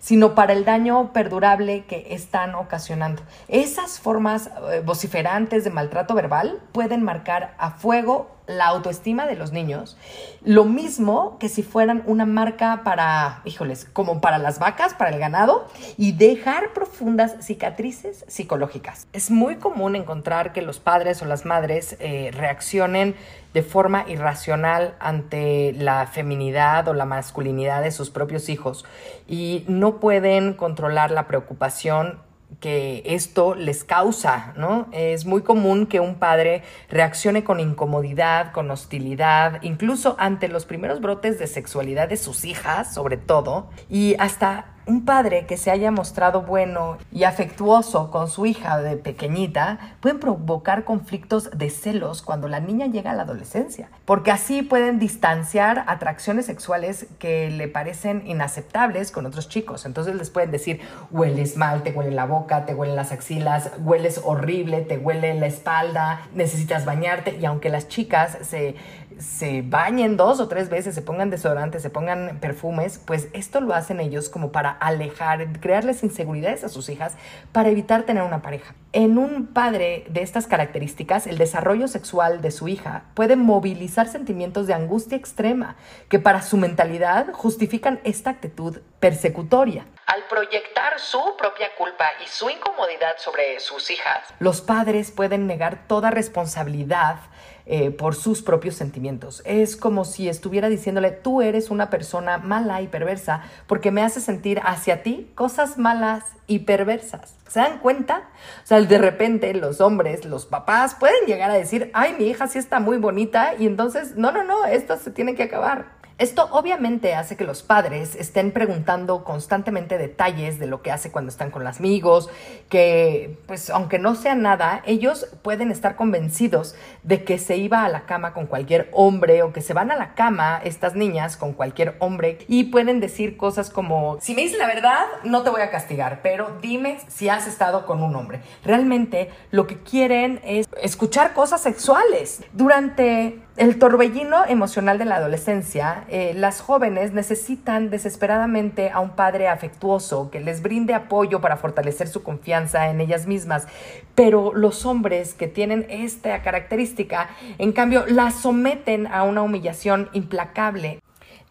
sino 0.00 0.34
para 0.34 0.54
el 0.54 0.64
daño 0.64 1.12
perdurable 1.12 1.84
que 1.84 2.14
están 2.14 2.54
ocasionando. 2.54 3.22
Esas 3.48 4.00
formas 4.00 4.50
eh, 4.70 4.80
vociferantes 4.82 5.62
de 5.62 5.70
maltrato 5.70 6.14
verbal 6.14 6.58
pueden 6.72 7.02
marcar 7.02 7.54
a 7.58 7.70
fuego 7.70 8.30
la 8.52 8.66
autoestima 8.66 9.26
de 9.26 9.36
los 9.36 9.52
niños, 9.52 9.96
lo 10.44 10.64
mismo 10.64 11.38
que 11.38 11.48
si 11.48 11.62
fueran 11.62 12.02
una 12.06 12.26
marca 12.26 12.82
para, 12.84 13.42
híjoles, 13.44 13.88
como 13.92 14.20
para 14.20 14.38
las 14.38 14.58
vacas, 14.58 14.94
para 14.94 15.10
el 15.10 15.18
ganado, 15.18 15.68
y 15.96 16.12
dejar 16.12 16.72
profundas 16.72 17.36
cicatrices 17.40 18.24
psicológicas. 18.28 19.06
Es 19.12 19.30
muy 19.30 19.56
común 19.56 19.96
encontrar 19.96 20.52
que 20.52 20.62
los 20.62 20.78
padres 20.78 21.22
o 21.22 21.26
las 21.26 21.44
madres 21.44 21.96
eh, 21.98 22.30
reaccionen 22.32 23.14
de 23.54 23.62
forma 23.62 24.04
irracional 24.08 24.94
ante 24.98 25.72
la 25.74 26.06
feminidad 26.06 26.88
o 26.88 26.94
la 26.94 27.04
masculinidad 27.04 27.82
de 27.82 27.90
sus 27.90 28.10
propios 28.10 28.48
hijos 28.48 28.84
y 29.28 29.64
no 29.68 30.00
pueden 30.00 30.54
controlar 30.54 31.10
la 31.10 31.26
preocupación 31.26 32.18
que 32.60 33.02
esto 33.06 33.54
les 33.54 33.84
causa, 33.84 34.52
¿no? 34.56 34.88
Es 34.92 35.26
muy 35.26 35.42
común 35.42 35.86
que 35.86 36.00
un 36.00 36.16
padre 36.16 36.62
reaccione 36.88 37.44
con 37.44 37.60
incomodidad, 37.60 38.52
con 38.52 38.70
hostilidad, 38.70 39.62
incluso 39.62 40.16
ante 40.18 40.48
los 40.48 40.64
primeros 40.64 41.00
brotes 41.00 41.38
de 41.38 41.46
sexualidad 41.46 42.08
de 42.08 42.16
sus 42.16 42.44
hijas, 42.44 42.92
sobre 42.92 43.16
todo, 43.16 43.70
y 43.88 44.16
hasta 44.18 44.71
un 44.86 45.04
padre 45.04 45.46
que 45.46 45.56
se 45.56 45.70
haya 45.70 45.90
mostrado 45.90 46.42
bueno 46.42 46.98
y 47.12 47.24
afectuoso 47.24 48.10
con 48.10 48.28
su 48.28 48.46
hija 48.46 48.80
de 48.80 48.96
pequeñita 48.96 49.78
pueden 50.00 50.18
provocar 50.18 50.84
conflictos 50.84 51.50
de 51.56 51.70
celos 51.70 52.22
cuando 52.22 52.48
la 52.48 52.60
niña 52.60 52.86
llega 52.86 53.12
a 53.12 53.14
la 53.14 53.22
adolescencia, 53.22 53.88
porque 54.04 54.32
así 54.32 54.62
pueden 54.62 54.98
distanciar 54.98 55.84
atracciones 55.86 56.46
sexuales 56.46 57.06
que 57.18 57.50
le 57.50 57.68
parecen 57.68 58.24
inaceptables 58.26 59.12
con 59.12 59.26
otros 59.26 59.48
chicos. 59.48 59.86
Entonces 59.86 60.16
les 60.16 60.30
pueden 60.30 60.50
decir, 60.50 60.80
hueles 61.10 61.56
mal, 61.56 61.82
te 61.82 61.92
huele 61.92 62.10
la 62.10 62.26
boca, 62.26 62.66
te 62.66 62.74
huelen 62.74 62.96
las 62.96 63.12
axilas, 63.12 63.70
hueles 63.78 64.20
horrible, 64.24 64.80
te 64.80 64.98
huele 64.98 65.34
la 65.34 65.46
espalda, 65.46 66.22
necesitas 66.34 66.84
bañarte 66.84 67.38
y 67.40 67.44
aunque 67.44 67.68
las 67.68 67.88
chicas 67.88 68.38
se 68.42 68.74
se 69.18 69.62
bañen 69.62 70.16
dos 70.16 70.40
o 70.40 70.48
tres 70.48 70.68
veces, 70.68 70.94
se 70.94 71.02
pongan 71.02 71.30
desodorantes, 71.30 71.82
se 71.82 71.90
pongan 71.90 72.38
perfumes, 72.40 72.98
pues 72.98 73.28
esto 73.32 73.60
lo 73.60 73.74
hacen 73.74 74.00
ellos 74.00 74.28
como 74.28 74.52
para 74.52 74.70
alejar, 74.70 75.60
crearles 75.60 76.02
inseguridades 76.02 76.64
a 76.64 76.68
sus 76.68 76.88
hijas 76.88 77.16
para 77.52 77.68
evitar 77.68 78.02
tener 78.02 78.22
una 78.22 78.42
pareja. 78.42 78.74
En 78.92 79.16
un 79.16 79.46
padre 79.46 80.04
de 80.10 80.22
estas 80.22 80.46
características, 80.46 81.26
el 81.26 81.38
desarrollo 81.38 81.88
sexual 81.88 82.42
de 82.42 82.50
su 82.50 82.68
hija 82.68 83.04
puede 83.14 83.36
movilizar 83.36 84.08
sentimientos 84.08 84.66
de 84.66 84.74
angustia 84.74 85.16
extrema 85.16 85.76
que 86.08 86.18
para 86.18 86.42
su 86.42 86.56
mentalidad 86.56 87.32
justifican 87.32 88.00
esta 88.04 88.30
actitud 88.30 88.80
persecutoria. 89.00 89.86
Al 90.06 90.24
proyectar 90.28 90.98
su 90.98 91.22
propia 91.38 91.68
culpa 91.78 92.04
y 92.22 92.28
su 92.28 92.50
incomodidad 92.50 93.16
sobre 93.16 93.58
sus 93.60 93.90
hijas, 93.90 94.20
los 94.40 94.60
padres 94.60 95.10
pueden 95.10 95.46
negar 95.46 95.86
toda 95.86 96.10
responsabilidad 96.10 97.16
eh, 97.64 97.90
por 97.90 98.14
sus 98.14 98.42
propios 98.42 98.74
sentimientos. 98.74 99.42
Es 99.44 99.76
como 99.76 100.04
si 100.04 100.28
estuviera 100.28 100.68
diciéndole, 100.68 101.10
tú 101.10 101.42
eres 101.42 101.70
una 101.70 101.90
persona 101.90 102.38
mala 102.38 102.82
y 102.82 102.88
perversa 102.88 103.42
porque 103.66 103.90
me 103.90 104.02
hace 104.02 104.20
sentir 104.20 104.60
hacia 104.64 105.02
ti 105.02 105.30
cosas 105.34 105.78
malas 105.78 106.24
y 106.46 106.60
perversas. 106.60 107.36
¿Se 107.46 107.60
dan 107.60 107.78
cuenta? 107.78 108.28
O 108.64 108.66
sea, 108.66 108.80
de 108.80 108.98
repente 108.98 109.54
los 109.54 109.80
hombres, 109.80 110.24
los 110.24 110.46
papás 110.46 110.94
pueden 110.94 111.26
llegar 111.26 111.50
a 111.50 111.54
decir, 111.54 111.90
ay, 111.94 112.16
mi 112.18 112.26
hija 112.26 112.48
sí 112.48 112.58
está 112.58 112.80
muy 112.80 112.98
bonita 112.98 113.54
y 113.58 113.66
entonces, 113.66 114.16
no, 114.16 114.32
no, 114.32 114.42
no, 114.42 114.64
esto 114.64 114.96
se 114.96 115.10
tiene 115.10 115.34
que 115.34 115.44
acabar. 115.44 116.01
Esto 116.22 116.48
obviamente 116.52 117.16
hace 117.16 117.36
que 117.36 117.42
los 117.42 117.64
padres 117.64 118.14
estén 118.14 118.52
preguntando 118.52 119.24
constantemente 119.24 119.98
detalles 119.98 120.60
de 120.60 120.68
lo 120.68 120.80
que 120.80 120.92
hace 120.92 121.10
cuando 121.10 121.30
están 121.30 121.50
con 121.50 121.64
los 121.64 121.80
amigos, 121.80 122.30
que 122.68 123.40
pues 123.46 123.70
aunque 123.70 123.98
no 123.98 124.14
sea 124.14 124.36
nada, 124.36 124.84
ellos 124.86 125.26
pueden 125.42 125.72
estar 125.72 125.96
convencidos 125.96 126.76
de 127.02 127.24
que 127.24 127.38
se 127.38 127.56
iba 127.56 127.84
a 127.84 127.88
la 127.88 128.06
cama 128.06 128.34
con 128.34 128.46
cualquier 128.46 128.88
hombre 128.92 129.42
o 129.42 129.52
que 129.52 129.62
se 129.62 129.74
van 129.74 129.90
a 129.90 129.96
la 129.96 130.14
cama 130.14 130.60
estas 130.62 130.94
niñas 130.94 131.36
con 131.36 131.54
cualquier 131.54 131.96
hombre 131.98 132.38
y 132.46 132.70
pueden 132.70 133.00
decir 133.00 133.36
cosas 133.36 133.68
como, 133.68 134.18
si 134.20 134.36
me 134.36 134.42
dices 134.42 134.58
la 134.60 134.68
verdad, 134.68 135.04
no 135.24 135.42
te 135.42 135.50
voy 135.50 135.62
a 135.62 135.72
castigar, 135.72 136.20
pero 136.22 136.56
dime 136.62 137.00
si 137.08 137.30
has 137.30 137.48
estado 137.48 137.84
con 137.84 138.00
un 138.00 138.14
hombre. 138.14 138.42
Realmente 138.64 139.30
lo 139.50 139.66
que 139.66 139.82
quieren 139.82 140.40
es 140.44 140.68
escuchar 140.80 141.32
cosas 141.32 141.60
sexuales. 141.62 142.44
Durante 142.52 143.40
el 143.56 143.78
torbellino 143.78 144.46
emocional 144.46 144.96
de 144.96 145.04
la 145.04 145.16
adolescencia, 145.16 146.04
eh, 146.08 146.32
las 146.34 146.62
jóvenes 146.62 147.12
necesitan 147.12 147.90
desesperadamente 147.90 148.88
a 148.88 149.00
un 149.00 149.10
padre 149.10 149.48
afectuoso 149.48 150.30
que 150.30 150.40
les 150.40 150.62
brinde 150.62 150.94
apoyo 150.94 151.42
para 151.42 151.58
fortalecer 151.58 152.08
su 152.08 152.22
confianza 152.22 152.88
en 152.88 153.02
ellas 153.02 153.26
mismas, 153.26 153.66
pero 154.14 154.54
los 154.54 154.86
hombres 154.86 155.34
que 155.34 155.48
tienen 155.48 155.84
esta 155.90 156.40
característica, 156.42 157.28
en 157.58 157.72
cambio, 157.72 158.06
la 158.08 158.30
someten 158.30 159.06
a 159.06 159.22
una 159.22 159.42
humillación 159.42 160.08
implacable. 160.14 161.00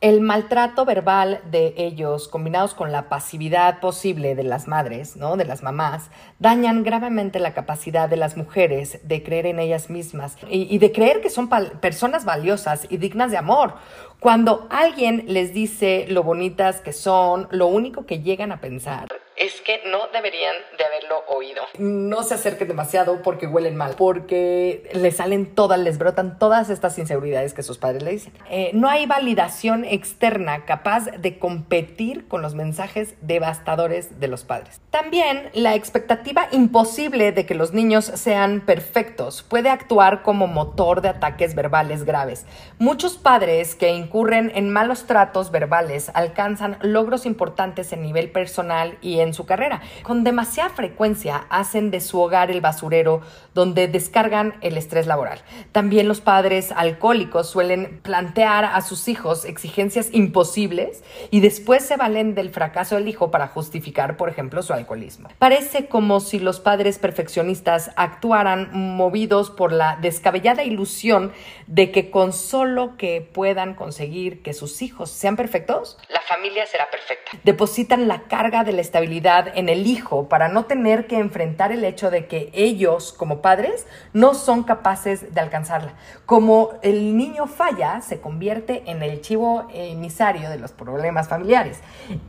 El 0.01 0.19
maltrato 0.19 0.83
verbal 0.83 1.41
de 1.51 1.75
ellos, 1.77 2.27
combinados 2.27 2.73
con 2.73 2.91
la 2.91 3.07
pasividad 3.07 3.79
posible 3.79 4.33
de 4.33 4.41
las 4.41 4.67
madres, 4.67 5.15
¿no? 5.15 5.37
de 5.37 5.45
las 5.45 5.61
mamás, 5.61 6.09
dañan 6.39 6.81
gravemente 6.81 7.39
la 7.39 7.53
capacidad 7.53 8.09
de 8.09 8.17
las 8.17 8.35
mujeres 8.35 8.99
de 9.03 9.21
creer 9.21 9.45
en 9.45 9.59
ellas 9.59 9.91
mismas 9.91 10.37
y, 10.49 10.75
de 10.79 10.91
creer 10.91 11.21
que 11.21 11.29
son 11.29 11.49
personas 11.79 12.25
valiosas 12.25 12.87
y 12.89 12.97
dignas 12.97 13.29
de 13.29 13.37
amor. 13.37 13.75
Cuando 14.21 14.67
alguien 14.69 15.23
les 15.29 15.51
dice 15.51 16.05
lo 16.07 16.21
bonitas 16.21 16.79
que 16.79 16.93
son, 16.93 17.47
lo 17.49 17.65
único 17.65 18.05
que 18.05 18.19
llegan 18.19 18.51
a 18.51 18.61
pensar 18.61 19.07
es 19.41 19.59
que 19.61 19.81
no 19.89 19.97
deberían 20.13 20.53
de 20.77 20.85
haberlo 20.85 21.23
oído. 21.27 21.63
No 21.79 22.21
se 22.21 22.35
acerquen 22.35 22.67
demasiado 22.67 23.23
porque 23.23 23.47
huelen 23.47 23.75
mal, 23.75 23.95
porque 23.97 24.87
les 24.93 25.17
salen 25.17 25.55
todas, 25.55 25.79
les 25.79 25.97
brotan 25.97 26.37
todas 26.37 26.69
estas 26.69 26.99
inseguridades 26.99 27.55
que 27.55 27.63
sus 27.63 27.79
padres 27.79 28.03
le 28.03 28.11
dicen. 28.11 28.33
Eh, 28.51 28.69
no 28.75 28.87
hay 28.87 29.07
validación 29.07 29.83
externa 29.83 30.65
capaz 30.65 31.05
de 31.05 31.39
competir 31.39 32.27
con 32.27 32.43
los 32.43 32.53
mensajes 32.53 33.15
devastadores 33.21 34.19
de 34.19 34.27
los 34.27 34.43
padres. 34.43 34.79
También 34.91 35.49
la 35.53 35.73
expectativa 35.73 36.47
imposible 36.51 37.31
de 37.31 37.47
que 37.47 37.55
los 37.55 37.73
niños 37.73 38.05
sean 38.05 38.61
perfectos 38.61 39.41
puede 39.41 39.69
actuar 39.69 40.21
como 40.21 40.45
motor 40.45 41.01
de 41.01 41.09
ataques 41.09 41.55
verbales 41.55 42.03
graves. 42.03 42.45
Muchos 42.77 43.17
padres 43.17 43.73
que 43.73 43.89
incurren 44.11 44.51
en 44.55 44.69
malos 44.69 45.05
tratos 45.05 45.51
verbales 45.51 46.11
alcanzan 46.13 46.77
logros 46.81 47.25
importantes 47.25 47.93
en 47.93 48.01
nivel 48.01 48.29
personal 48.29 48.97
y 49.01 49.21
en 49.21 49.33
su 49.33 49.45
carrera. 49.45 49.81
Con 50.03 50.25
demasiada 50.25 50.69
frecuencia 50.69 51.45
hacen 51.49 51.91
de 51.91 52.01
su 52.01 52.19
hogar 52.19 52.51
el 52.51 52.59
basurero 52.59 53.21
donde 53.53 53.87
descargan 53.87 54.55
el 54.59 54.75
estrés 54.75 55.07
laboral. 55.07 55.39
También 55.71 56.09
los 56.09 56.19
padres 56.19 56.73
alcohólicos 56.73 57.49
suelen 57.49 58.01
plantear 58.03 58.65
a 58.65 58.81
sus 58.81 59.07
hijos 59.07 59.45
exigencias 59.45 60.09
imposibles 60.11 61.05
y 61.29 61.39
después 61.39 61.85
se 61.85 61.95
valen 61.95 62.35
del 62.35 62.49
fracaso 62.49 62.95
del 62.95 63.07
hijo 63.07 63.31
para 63.31 63.47
justificar, 63.47 64.17
por 64.17 64.27
ejemplo, 64.27 64.61
su 64.61 64.73
alcoholismo. 64.73 65.29
Parece 65.39 65.87
como 65.87 66.19
si 66.19 66.39
los 66.39 66.59
padres 66.59 66.99
perfeccionistas 66.99 67.91
actuaran 67.95 68.71
movidos 68.73 69.51
por 69.51 69.71
la 69.71 69.97
descabellada 70.01 70.65
ilusión 70.65 71.31
de 71.67 71.91
que 71.91 72.11
con 72.11 72.33
solo 72.33 72.97
que 72.97 73.21
puedan 73.21 73.73
conseguir 73.73 74.00
que 74.09 74.53
sus 74.53 74.81
hijos 74.81 75.11
sean 75.11 75.35
perfectos, 75.35 75.97
la 76.09 76.21
familia 76.21 76.65
será 76.65 76.89
perfecta. 76.89 77.31
Depositan 77.43 78.07
la 78.07 78.23
carga 78.23 78.63
de 78.63 78.71
la 78.71 78.81
estabilidad 78.81 79.55
en 79.55 79.69
el 79.69 79.85
hijo 79.85 80.27
para 80.27 80.47
no 80.47 80.65
tener 80.65 81.05
que 81.05 81.17
enfrentar 81.17 81.71
el 81.71 81.83
hecho 81.83 82.09
de 82.09 82.25
que 82.25 82.49
ellos 82.53 83.13
como 83.13 83.41
padres 83.41 83.85
no 84.13 84.33
son 84.33 84.63
capaces 84.63 85.35
de 85.35 85.39
alcanzarla. 85.39 85.93
Como 86.25 86.71
el 86.81 87.15
niño 87.15 87.45
falla, 87.45 88.01
se 88.01 88.19
convierte 88.19 88.81
en 88.87 89.03
el 89.03 89.21
chivo 89.21 89.67
emisario 89.71 90.49
de 90.49 90.57
los 90.57 90.71
problemas 90.71 91.27
familiares. 91.27 91.79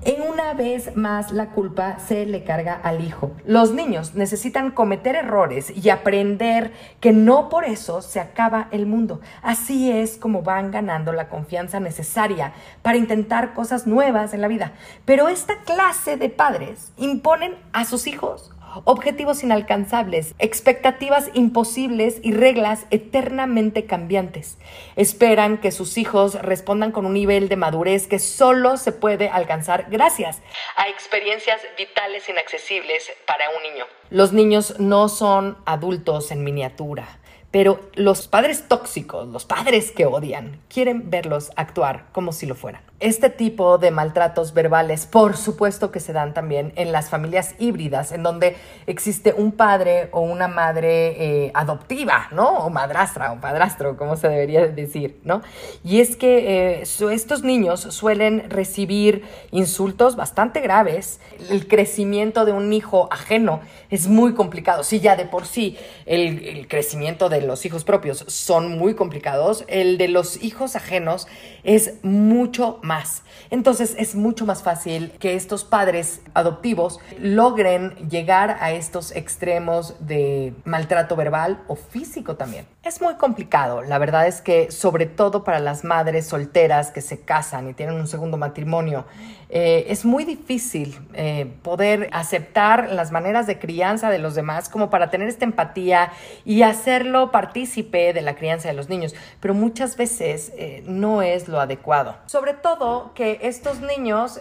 En 0.05 0.21
una 0.23 0.53
vez 0.53 0.95
más 0.95 1.33
la 1.33 1.51
culpa 1.51 1.99
se 1.99 2.27
le 2.27 2.45
carga 2.45 2.75
al 2.75 3.03
hijo. 3.03 3.33
Los 3.47 3.73
niños 3.73 4.15
necesitan 4.15 4.73
cometer 4.73 5.17
errores 5.17 5.73
y 5.75 5.89
aprender 5.89 6.73
que 7.01 7.13
no 7.13 7.49
por 7.49 7.65
eso 7.65 8.03
se 8.03 8.21
acaba 8.21 8.69
el 8.73 8.85
mundo. 8.85 9.21
Así 9.41 9.91
es 9.91 10.19
como 10.19 10.43
van 10.43 10.71
ganando 10.71 11.13
la 11.13 11.31
confianza 11.31 11.62
necesaria 11.81 12.53
para 12.83 12.99
intentar 12.99 13.55
cosas 13.55 13.87
nuevas 13.87 14.35
en 14.35 14.41
la 14.41 14.49
vida. 14.49 14.73
Pero 15.05 15.29
esta 15.29 15.61
clase 15.63 16.17
de 16.17 16.29
padres 16.29 16.93
imponen 16.97 17.57
a 17.73 17.85
sus 17.85 18.07
hijos 18.07 18.53
objetivos 18.85 19.43
inalcanzables, 19.43 20.35
expectativas 20.39 21.31
imposibles 21.35 22.19
y 22.23 22.33
reglas 22.33 22.87
eternamente 22.91 23.87
cambiantes. 23.87 24.59
Esperan 24.97 25.59
que 25.59 25.73
sus 25.73 25.99
hijos 25.99 26.35
respondan 26.41 26.93
con 26.93 27.07
un 27.07 27.15
nivel 27.15 27.49
de 27.49 27.57
madurez 27.57 28.07
que 28.07 28.19
solo 28.19 28.77
se 28.77 28.93
puede 28.93 29.29
alcanzar 29.29 29.87
gracias 29.91 30.41
a 30.77 30.89
experiencias 30.89 31.61
vitales 31.77 32.29
inaccesibles 32.29 33.11
para 33.27 33.45
un 33.51 33.63
niño. 33.63 33.85
Los 34.11 34.33
niños 34.33 34.79
no 34.79 35.09
son 35.09 35.59
adultos 35.67 36.31
en 36.31 36.45
miniatura. 36.45 37.19
Pero 37.53 37.81
los 37.95 38.27
padres 38.27 38.67
tóxicos, 38.67 39.29
los 39.29 39.45
padres 39.45 39.93
que 39.93 40.07
odian, 40.07 40.59
quieren 40.69 41.11
verlos 41.11 41.53
actuar 41.55 42.07
como 42.13 42.33
si 42.33 42.47
lo 42.47 42.55
fueran. 42.57 42.83
Este 43.03 43.31
tipo 43.31 43.79
de 43.79 43.91
maltratos 43.91 44.55
verbales, 44.55 45.07
por 45.07 45.37
supuesto 45.37 45.91
que 45.91 45.99
se 45.99 46.13
dan 46.13 46.35
también 46.35 46.73
en 46.77 46.93
las 46.93 47.11
familias 47.11 47.57
híbridas, 47.59 48.13
en 48.13 48.23
donde 48.23 48.55
existe 48.87 49.35
un 49.37 49.51
padre 49.51 50.09
o 50.13 50.21
una 50.21 50.47
madre 50.47 51.47
eh, 51.47 51.51
adoptiva, 51.53 52.29
¿no? 52.31 52.59
O 52.59 52.71
madrastra 52.71 53.33
o 53.33 53.41
padrastro, 53.41 53.97
como 53.97 54.15
se 54.15 54.29
debería 54.29 54.69
decir, 54.69 55.19
¿no? 55.25 55.43
Y 55.83 56.01
es 56.01 56.15
que 56.15 56.79
eh, 56.79 56.85
estos 57.11 57.43
niños 57.43 57.81
suelen 57.81 58.49
recibir 58.49 59.25
insultos 59.51 60.15
bastante 60.15 60.61
graves. 60.61 61.19
El 61.51 61.67
crecimiento 61.67 62.45
de 62.45 62.53
un 62.53 62.73
hijo 62.73 63.09
ajeno 63.11 63.63
es 63.91 64.07
muy 64.07 64.35
complicado. 64.35 64.85
Si 64.85 65.01
ya 65.01 65.17
de 65.17 65.25
por 65.25 65.47
sí 65.47 65.77
el, 66.07 66.47
el 66.47 66.69
crecimiento 66.69 67.29
de 67.29 67.41
los 67.41 67.67
hijos 67.67 67.83
propios 67.83 68.25
son 68.29 68.79
muy 68.79 68.95
complicados, 68.95 69.65
el 69.67 69.99
de 69.99 70.07
los 70.07 70.41
hijos 70.41 70.77
ajenos 70.77 71.27
es 71.65 71.95
mucho 72.03 72.79
más. 72.83 73.23
Entonces 73.51 73.95
es 73.99 74.15
mucho 74.15 74.47
más 74.47 74.63
fácil 74.63 75.13
que 75.19 75.35
estos 75.35 75.65
padres 75.65 76.21
adoptivos 76.35 76.99
logren 77.19 77.91
llegar 78.09 78.59
a 78.61 78.73
estos 78.73 79.15
extremos 79.15 79.95
de 80.01 80.55
maltrato 80.65 81.17
verbal 81.17 81.63
o 81.69 81.77
físico 81.77 82.37
también. 82.37 82.67
Es 82.85 83.01
muy 83.01 83.15
complicado, 83.15 83.83
la 83.83 83.99
verdad 83.99 84.27
es 84.27 84.41
que 84.41 84.73
sobre 84.73 85.07
todo 85.07 85.45
para 85.45 85.61
las 85.61 85.85
madres 85.85 86.27
solteras 86.27 86.91
que 86.91 87.01
se 87.01 87.21
casan 87.21 87.69
y 87.69 87.75
tienen 87.75 87.95
un 87.95 88.09
segundo 88.09 88.37
matrimonio, 88.39 89.05
eh, 89.51 89.85
es 89.87 90.05
muy 90.05 90.25
difícil 90.25 90.99
eh, 91.15 91.47
poder 91.63 92.09
aceptar 92.11 92.91
las 92.91 93.13
maneras 93.13 93.47
de 93.47 93.61
crianza 93.61 94.11
de 94.11 94.19
los 94.19 94.35
demás 94.35 94.69
como 94.69 94.91
para 94.91 95.11
tener 95.11 95.29
esta 95.29 95.45
empatía 95.45 96.11
y 96.45 96.63
hacerlo 96.63 97.31
partícipe 97.31 98.13
de 98.13 98.21
la 98.21 98.35
crianza 98.35 98.67
de 98.67 98.75
los 98.75 98.89
niños, 98.89 99.15
pero 99.39 99.55
muchas 99.55 99.97
veces 99.97 100.51
eh, 100.57 100.83
no 100.85 101.23
es 101.23 101.47
lo 101.47 101.61
adecuado. 101.61 102.17
Sobre 102.27 102.53
todo 102.53 103.13
que 103.15 103.39
estos 103.43 103.81
niños 103.81 104.41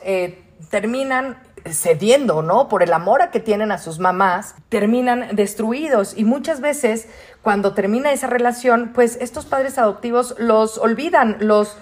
terminan 0.71 1.37
cediendo, 1.65 2.41
¿no? 2.41 2.67
Por 2.67 2.83
el 2.83 2.93
amor 2.93 3.21
a 3.21 3.31
que 3.31 3.39
tienen 3.39 3.71
a 3.71 3.77
sus 3.77 3.99
mamás, 3.99 4.55
terminan 4.69 5.35
destruidos 5.35 6.17
y 6.17 6.23
muchas 6.23 6.61
veces 6.61 7.07
cuando 7.41 7.73
termina 7.73 8.11
esa 8.11 8.27
relación, 8.27 8.91
pues 8.93 9.17
estos 9.19 9.45
padres 9.45 9.77
adoptivos 9.77 10.35
los 10.37 10.77
olvidan, 10.77 11.37
los, 11.39 11.77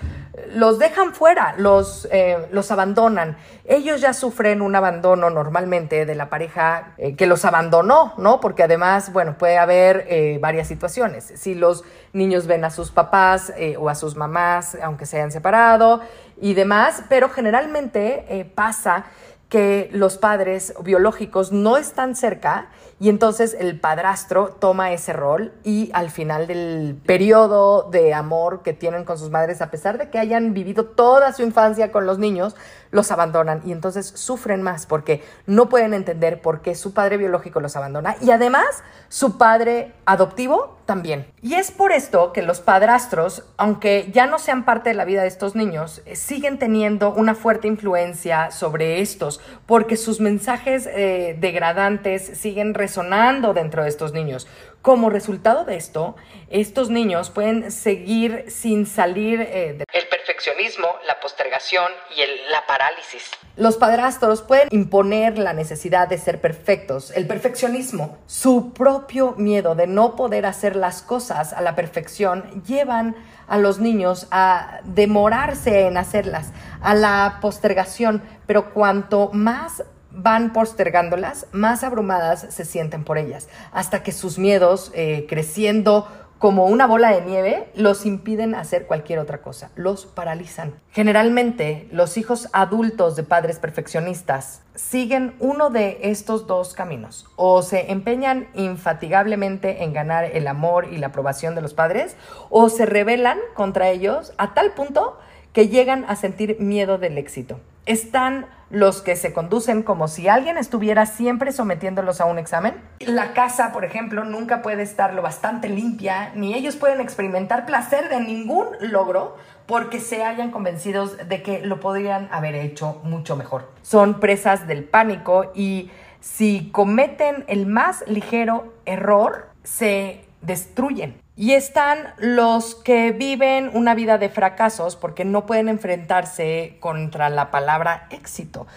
los 0.53 0.79
dejan 0.79 1.13
fuera, 1.13 1.53
los, 1.57 2.07
eh, 2.11 2.47
los 2.51 2.71
abandonan. 2.71 3.37
Ellos 3.65 4.01
ya 4.01 4.13
sufren 4.13 4.61
un 4.61 4.75
abandono 4.75 5.29
normalmente 5.29 6.05
de 6.05 6.15
la 6.15 6.29
pareja 6.29 6.93
eh, 6.97 7.15
que 7.15 7.27
los 7.27 7.45
abandonó, 7.45 8.13
¿no? 8.17 8.39
Porque 8.39 8.63
además, 8.63 9.11
bueno, 9.11 9.37
puede 9.37 9.57
haber 9.57 10.05
eh, 10.07 10.39
varias 10.41 10.67
situaciones. 10.67 11.33
Si 11.35 11.55
los 11.55 11.83
niños 12.13 12.47
ven 12.47 12.63
a 12.63 12.71
sus 12.71 12.91
papás 12.91 13.53
o 13.77 13.89
a 13.89 13.95
sus 13.95 14.15
mamás, 14.15 14.75
aunque 14.81 15.05
se 15.05 15.17
hayan 15.17 15.31
separado 15.31 16.01
y 16.41 16.55
demás, 16.55 17.03
pero 17.07 17.29
generalmente 17.29 18.49
pasa 18.55 19.05
que 19.49 19.89
los 19.91 20.17
padres 20.17 20.75
biológicos 20.83 21.51
no 21.51 21.77
están 21.77 22.15
cerca 22.15 22.69
y 22.99 23.09
entonces 23.09 23.55
el 23.59 23.79
padrastro 23.79 24.49
toma 24.49 24.91
ese 24.91 25.11
rol 25.11 25.53
y 25.63 25.89
al 25.93 26.11
final 26.11 26.45
del 26.45 26.99
periodo 27.03 27.89
de 27.89 28.13
amor 28.13 28.61
que 28.61 28.73
tienen 28.73 29.05
con 29.05 29.17
sus 29.17 29.31
madres, 29.31 29.61
a 29.61 29.71
pesar 29.71 29.97
de 29.97 30.09
que 30.09 30.19
hayan 30.19 30.53
vivido 30.53 30.85
toda 30.85 31.33
su 31.33 31.41
infancia 31.41 31.91
con 31.91 32.05
los 32.05 32.19
niños, 32.19 32.55
los 32.91 33.11
abandonan 33.11 33.61
y 33.65 33.71
entonces 33.71 34.05
sufren 34.05 34.61
más 34.61 34.85
porque 34.85 35.23
no 35.47 35.67
pueden 35.67 35.95
entender 35.95 36.41
por 36.41 36.61
qué 36.61 36.75
su 36.75 36.93
padre 36.93 37.17
biológico 37.17 37.59
los 37.59 37.75
abandona. 37.75 38.17
Y 38.21 38.29
además 38.29 38.83
su 39.07 39.37
padre 39.37 39.93
adoptivo 40.05 40.77
también. 40.89 41.27
Y 41.43 41.53
es 41.53 41.69
por 41.69 41.91
esto 41.91 42.33
que 42.33 42.41
los 42.41 42.61
padrastros, 42.61 43.43
aunque 43.57 44.09
ya 44.11 44.25
no 44.25 44.39
sean 44.39 44.65
parte 44.65 44.89
de 44.89 44.95
la 44.95 45.05
vida 45.05 45.21
de 45.21 45.27
estos 45.27 45.55
niños, 45.55 46.01
eh, 46.07 46.15
siguen 46.15 46.57
teniendo 46.57 47.13
una 47.13 47.35
fuerte 47.35 47.67
influencia 47.67 48.49
sobre 48.49 48.99
estos 48.99 49.39
porque 49.67 49.97
sus 49.97 50.19
mensajes 50.19 50.87
eh, 50.87 51.37
degradantes 51.39 52.39
siguen 52.39 52.73
resonando 52.73 53.53
dentro 53.53 53.83
de 53.83 53.89
estos 53.89 54.13
niños. 54.13 54.47
Como 54.81 55.09
resultado 55.09 55.65
de 55.65 55.75
esto, 55.75 56.15
estos 56.49 56.89
niños 56.89 57.29
pueden 57.29 57.69
seguir 57.69 58.45
sin 58.47 58.85
salir 58.85 59.41
eh, 59.41 59.73
del 59.77 60.07
perfeccionismo, 60.07 60.87
la 61.05 61.19
postergación 61.19 61.91
y 62.15 62.21
la 62.49 62.65
parálisis. 62.65 63.29
Los 63.57 63.75
padrastros 63.75 64.41
pueden 64.41 64.69
imponer 64.71 65.37
la 65.37 65.51
necesidad 65.51 66.07
de 66.07 66.17
ser 66.17 66.39
perfectos, 66.39 67.11
el 67.11 67.27
perfeccionismo, 67.27 68.19
su 68.25 68.71
propio 68.71 69.33
miedo 69.37 69.75
de 69.75 69.85
no 69.85 70.15
poder 70.15 70.45
hacer 70.45 70.77
las 70.77 71.01
cosas 71.01 71.51
a 71.51 71.61
la 71.61 71.75
perfección 71.75 72.63
llevan 72.65 73.17
a 73.49 73.57
los 73.57 73.79
niños 73.79 74.27
a 74.31 74.79
demorarse 74.85 75.87
en 75.87 75.97
hacerlas, 75.97 76.53
a 76.81 76.95
la 76.95 77.39
postergación, 77.41 78.23
pero 78.47 78.73
cuanto 78.73 79.29
más 79.33 79.83
van 80.11 80.53
postergándolas, 80.53 81.47
más 81.51 81.83
abrumadas 81.83 82.47
se 82.49 82.65
sienten 82.65 83.03
por 83.03 83.17
ellas, 83.17 83.47
hasta 83.71 84.03
que 84.03 84.11
sus 84.11 84.39
miedos, 84.39 84.91
eh, 84.93 85.25
creciendo 85.29 86.07
como 86.39 86.67
una 86.67 86.87
bola 86.87 87.11
de 87.11 87.21
nieve, 87.21 87.69
los 87.75 88.05
impiden 88.05 88.55
hacer 88.55 88.87
cualquier 88.87 89.19
otra 89.19 89.41
cosa, 89.41 89.71
los 89.75 90.05
paralizan. 90.05 90.73
Generalmente, 90.91 91.89
los 91.91 92.17
hijos 92.17 92.47
adultos 92.53 93.17
de 93.17 93.23
padres 93.23 93.59
perfeccionistas 93.59 94.61
siguen 94.73 95.35
uno 95.39 95.69
de 95.69 95.99
estos 96.01 96.47
dos 96.47 96.73
caminos, 96.73 97.27
o 97.35 97.61
se 97.61 97.91
empeñan 97.91 98.47
infatigablemente 98.53 99.83
en 99.83 99.91
ganar 99.91 100.23
el 100.23 100.47
amor 100.47 100.87
y 100.89 100.97
la 100.97 101.07
aprobación 101.07 101.55
de 101.55 101.61
los 101.61 101.73
padres, 101.73 102.15
o 102.49 102.69
se 102.69 102.85
rebelan 102.85 103.37
contra 103.53 103.89
ellos 103.89 104.31
a 104.37 104.53
tal 104.53 104.71
punto 104.71 105.19
que 105.51 105.67
llegan 105.67 106.05
a 106.07 106.15
sentir 106.15 106.57
miedo 106.61 106.97
del 106.97 107.17
éxito. 107.17 107.59
Están 107.89 108.45
los 108.69 109.01
que 109.01 109.15
se 109.15 109.33
conducen 109.33 109.81
como 109.81 110.07
si 110.07 110.27
alguien 110.27 110.59
estuviera 110.59 111.07
siempre 111.07 111.51
sometiéndolos 111.51 112.21
a 112.21 112.25
un 112.25 112.37
examen. 112.37 112.75
La 112.99 113.33
casa, 113.33 113.71
por 113.71 113.83
ejemplo, 113.83 114.23
nunca 114.25 114.61
puede 114.61 114.83
estar 114.83 115.15
lo 115.15 115.23
bastante 115.23 115.69
limpia, 115.69 116.31
ni 116.35 116.53
ellos 116.53 116.75
pueden 116.75 117.01
experimentar 117.01 117.65
placer 117.65 118.07
de 118.09 118.19
ningún 118.19 118.67
logro 118.79 119.37
porque 119.65 119.99
se 119.99 120.23
hayan 120.23 120.51
convencidos 120.51 121.17
de 121.27 121.41
que 121.41 121.61
lo 121.65 121.79
podrían 121.79 122.29
haber 122.31 122.53
hecho 122.53 123.01
mucho 123.05 123.35
mejor. 123.35 123.71
Son 123.81 124.19
presas 124.19 124.67
del 124.67 124.83
pánico 124.83 125.51
y 125.55 125.89
si 126.19 126.69
cometen 126.69 127.43
el 127.47 127.65
más 127.65 128.03
ligero 128.07 128.71
error, 128.85 129.49
se 129.63 130.25
destruyen. 130.41 131.19
Y 131.39 131.53
están 131.53 132.13
los 132.17 132.75
que 132.75 133.13
viven 133.13 133.71
una 133.73 133.95
vida 133.95 134.17
de 134.17 134.27
fracasos 134.27 134.97
porque 134.97 135.23
no 135.23 135.45
pueden 135.45 135.69
enfrentarse 135.69 136.75
contra 136.81 137.29
la 137.29 137.49
palabra 137.49 138.07
éxito 138.09 138.67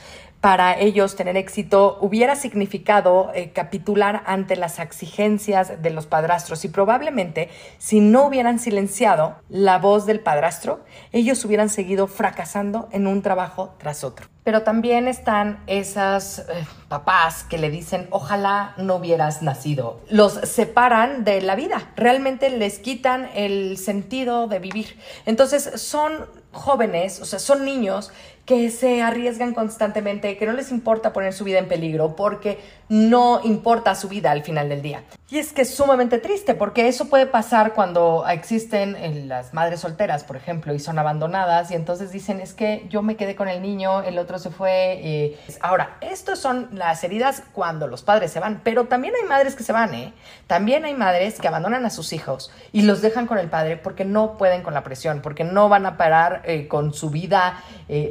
para 0.42 0.76
ellos 0.76 1.14
tener 1.14 1.36
éxito 1.36 1.98
hubiera 2.00 2.34
significado 2.34 3.30
eh, 3.32 3.52
capitular 3.52 4.24
ante 4.26 4.56
las 4.56 4.80
exigencias 4.80 5.80
de 5.80 5.90
los 5.90 6.06
padrastros 6.06 6.64
y 6.64 6.68
probablemente 6.68 7.48
si 7.78 8.00
no 8.00 8.26
hubieran 8.26 8.58
silenciado 8.58 9.36
la 9.48 9.78
voz 9.78 10.04
del 10.04 10.18
padrastro, 10.18 10.80
ellos 11.12 11.44
hubieran 11.44 11.68
seguido 11.68 12.08
fracasando 12.08 12.88
en 12.90 13.06
un 13.06 13.22
trabajo 13.22 13.76
tras 13.78 14.02
otro. 14.02 14.26
Pero 14.42 14.62
también 14.62 15.06
están 15.06 15.62
esas 15.68 16.40
eh, 16.40 16.66
papás 16.88 17.44
que 17.44 17.58
le 17.58 17.70
dicen, 17.70 18.08
ojalá 18.10 18.74
no 18.78 18.96
hubieras 18.96 19.42
nacido. 19.42 20.00
Los 20.10 20.32
separan 20.32 21.22
de 21.22 21.40
la 21.40 21.54
vida, 21.54 21.92
realmente 21.94 22.50
les 22.50 22.80
quitan 22.80 23.30
el 23.36 23.78
sentido 23.78 24.48
de 24.48 24.58
vivir. 24.58 24.98
Entonces 25.24 25.80
son 25.80 26.26
jóvenes, 26.50 27.20
o 27.20 27.24
sea, 27.24 27.38
son 27.38 27.64
niños 27.64 28.10
que 28.44 28.70
se 28.70 29.02
arriesgan 29.02 29.54
constantemente, 29.54 30.36
que 30.36 30.46
no 30.46 30.52
les 30.52 30.72
importa 30.72 31.12
poner 31.12 31.32
su 31.32 31.44
vida 31.44 31.58
en 31.58 31.68
peligro 31.68 32.16
porque 32.16 32.58
no 32.88 33.40
importa 33.44 33.94
su 33.94 34.08
vida 34.08 34.32
al 34.32 34.42
final 34.42 34.68
del 34.68 34.82
día. 34.82 35.04
Y 35.30 35.38
es 35.38 35.52
que 35.52 35.62
es 35.62 35.74
sumamente 35.74 36.18
triste 36.18 36.54
porque 36.54 36.88
eso 36.88 37.08
puede 37.08 37.24
pasar 37.24 37.72
cuando 37.72 38.26
existen 38.28 38.96
eh, 38.96 39.24
las 39.26 39.54
madres 39.54 39.80
solteras, 39.80 40.24
por 40.24 40.36
ejemplo, 40.36 40.74
y 40.74 40.78
son 40.78 40.98
abandonadas 40.98 41.70
y 41.70 41.74
entonces 41.74 42.12
dicen 42.12 42.40
es 42.40 42.52
que 42.52 42.84
yo 42.90 43.00
me 43.00 43.16
quedé 43.16 43.34
con 43.34 43.48
el 43.48 43.62
niño, 43.62 44.02
el 44.02 44.18
otro 44.18 44.38
se 44.38 44.50
fue. 44.50 45.00
Eh". 45.02 45.38
Ahora, 45.60 45.96
estas 46.02 46.38
son 46.38 46.68
las 46.72 47.02
heridas 47.02 47.44
cuando 47.54 47.86
los 47.86 48.02
padres 48.02 48.30
se 48.32 48.40
van, 48.40 48.60
pero 48.62 48.86
también 48.86 49.14
hay 49.14 49.26
madres 49.26 49.54
que 49.54 49.62
se 49.62 49.72
van, 49.72 49.94
¿eh? 49.94 50.12
También 50.46 50.84
hay 50.84 50.94
madres 50.94 51.40
que 51.40 51.48
abandonan 51.48 51.86
a 51.86 51.90
sus 51.90 52.12
hijos 52.12 52.52
y 52.72 52.82
los 52.82 53.00
dejan 53.00 53.26
con 53.26 53.38
el 53.38 53.48
padre 53.48 53.78
porque 53.78 54.04
no 54.04 54.36
pueden 54.36 54.62
con 54.62 54.74
la 54.74 54.84
presión, 54.84 55.22
porque 55.22 55.44
no 55.44 55.70
van 55.70 55.86
a 55.86 55.96
parar 55.96 56.42
eh, 56.44 56.68
con 56.68 56.92
su 56.92 57.08
vida 57.08 57.62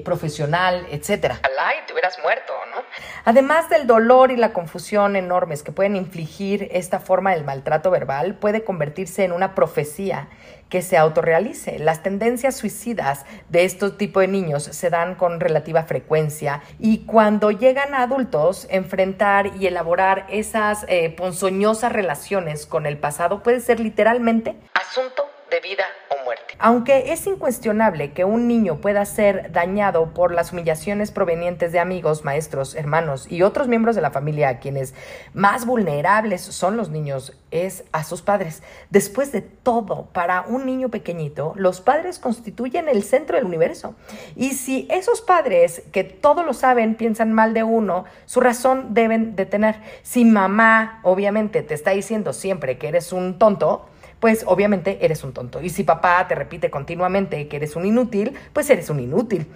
profesional 0.06 0.21
profesional, 0.22 0.86
etcétera. 0.92 1.40
y 1.42 1.88
te 1.88 1.94
hubieras 1.94 2.20
muerto, 2.22 2.54
¿no? 2.70 2.84
Además 3.26 3.70
del 3.70 3.88
dolor 3.88 4.30
y 4.30 4.38
la 4.38 4.54
confusión 4.54 5.16
enormes 5.16 5.64
que 5.64 5.72
pueden 5.72 5.96
infligir 5.96 6.70
esta 6.72 7.00
forma 7.00 7.32
del 7.32 7.44
maltrato 7.44 7.90
verbal, 7.90 8.36
puede 8.36 8.64
convertirse 8.64 9.24
en 9.24 9.32
una 9.32 9.56
profecía 9.56 10.28
que 10.70 10.84
se 10.84 10.96
autorrealice. 10.96 11.80
Las 11.80 12.04
tendencias 12.04 12.56
suicidas 12.56 13.26
de 13.50 13.66
estos 13.66 13.98
tipos 13.98 14.22
de 14.22 14.28
niños 14.28 14.64
se 14.64 14.92
dan 14.92 15.16
con 15.16 15.40
relativa 15.40 15.84
frecuencia 15.84 16.62
y 16.78 17.00
cuando 17.06 17.50
llegan 17.50 17.96
a 17.96 18.04
adultos, 18.04 18.68
enfrentar 18.70 19.56
y 19.60 19.66
elaborar 19.66 20.28
esas 20.30 20.86
eh, 20.88 21.10
ponzoñosas 21.10 21.92
relaciones 21.92 22.68
con 22.68 22.86
el 22.86 22.98
pasado 23.00 23.42
puede 23.42 23.60
ser 23.60 23.80
literalmente 23.80 24.56
asunto 24.76 25.26
de 25.52 25.60
vida 25.60 25.84
o 26.10 26.24
muerte. 26.24 26.56
Aunque 26.58 27.12
es 27.12 27.28
incuestionable 27.28 28.14
que 28.14 28.24
un 28.24 28.48
niño 28.48 28.78
pueda 28.78 29.06
ser 29.06 29.52
dañado 29.52 30.14
por 30.14 30.34
las 30.34 30.54
humillaciones 30.54 31.12
provenientes 31.12 31.72
de 31.72 31.80
amigos, 31.80 32.24
maestros, 32.24 32.74
hermanos 32.74 33.30
y 33.30 33.42
otros 33.42 33.68
miembros 33.68 33.96
de 33.96 34.02
la 34.02 34.12
familia, 34.12 34.50
a 34.50 34.60
quienes 34.60 34.96
más 35.34 35.66
vulnerables 35.66 36.42
son 36.42 36.78
los 36.78 36.90
niños, 36.90 37.38
es 37.52 37.84
a 37.92 38.06
sus 38.06 38.22
padres. 38.22 38.64
Después 38.90 39.34
de 39.34 39.42
todo, 39.42 40.08
para 40.14 40.42
un 40.42 40.66
niño 40.66 40.90
pequeñito, 40.90 41.54
los 41.58 41.82
padres 41.82 42.18
constituyen 42.18 42.88
el 42.88 43.04
centro 43.04 43.36
del 43.36 43.46
universo. 43.46 43.94
Y 44.38 44.52
si 44.52 44.88
esos 44.90 45.22
padres 45.22 45.84
que 45.92 46.06
todo 46.06 46.44
lo 46.44 46.54
saben 46.54 46.96
piensan 46.96 47.34
mal 47.34 47.54
de 47.54 47.64
uno, 47.64 48.06
su 48.26 48.40
razón 48.40 48.94
deben 48.94 49.36
de 49.36 49.46
tener. 49.46 49.76
Si 50.02 50.24
mamá, 50.24 51.02
obviamente, 51.04 51.62
te 51.62 51.74
está 51.74 51.92
diciendo 51.92 52.32
siempre 52.32 52.78
que 52.78 52.88
eres 52.88 53.12
un 53.12 53.38
tonto, 53.38 53.86
pues 54.22 54.44
obviamente 54.46 55.00
eres 55.02 55.24
un 55.26 55.34
tonto. 55.34 55.62
Y 55.62 55.70
si 55.70 55.84
papá 55.84 56.26
te 56.28 56.36
repite 56.36 56.70
continuamente 56.70 57.48
que 57.48 57.58
eres 57.58 57.76
un 57.76 57.86
inútil, 57.86 58.38
pues 58.54 58.70
eres 58.70 58.90
un 58.90 59.00
inútil. 59.02 59.52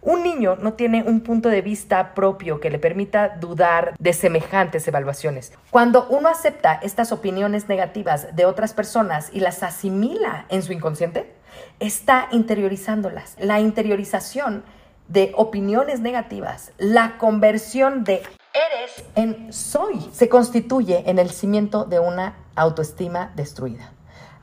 Un 0.00 0.24
niño 0.24 0.56
no 0.56 0.74
tiene 0.74 1.04
un 1.04 1.20
punto 1.20 1.48
de 1.48 1.62
vista 1.62 2.14
propio 2.14 2.60
que 2.60 2.70
le 2.70 2.80
permita 2.80 3.36
dudar 3.40 3.94
de 3.98 4.12
semejantes 4.12 4.86
evaluaciones. 4.88 5.52
Cuando 5.70 6.06
uno 6.08 6.28
acepta 6.28 6.80
estas 6.82 7.12
opiniones 7.12 7.68
negativas 7.68 8.34
de 8.34 8.44
otras 8.44 8.74
personas 8.74 9.30
y 9.32 9.40
las 9.40 9.62
asimila 9.62 10.46
en 10.48 10.62
su 10.62 10.72
inconsciente, 10.72 11.32
está 11.78 12.28
interiorizándolas. 12.32 13.36
La 13.38 13.60
interiorización 13.60 14.64
de 15.06 15.32
opiniones 15.36 16.00
negativas, 16.00 16.72
la 16.76 17.18
conversión 17.18 18.02
de 18.02 18.22
eres 18.52 19.04
en 19.14 19.52
soy, 19.52 20.08
se 20.12 20.28
constituye 20.28 21.04
en 21.06 21.20
el 21.20 21.30
cimiento 21.30 21.84
de 21.84 22.00
una 22.00 22.36
autoestima 22.56 23.32
destruida 23.36 23.92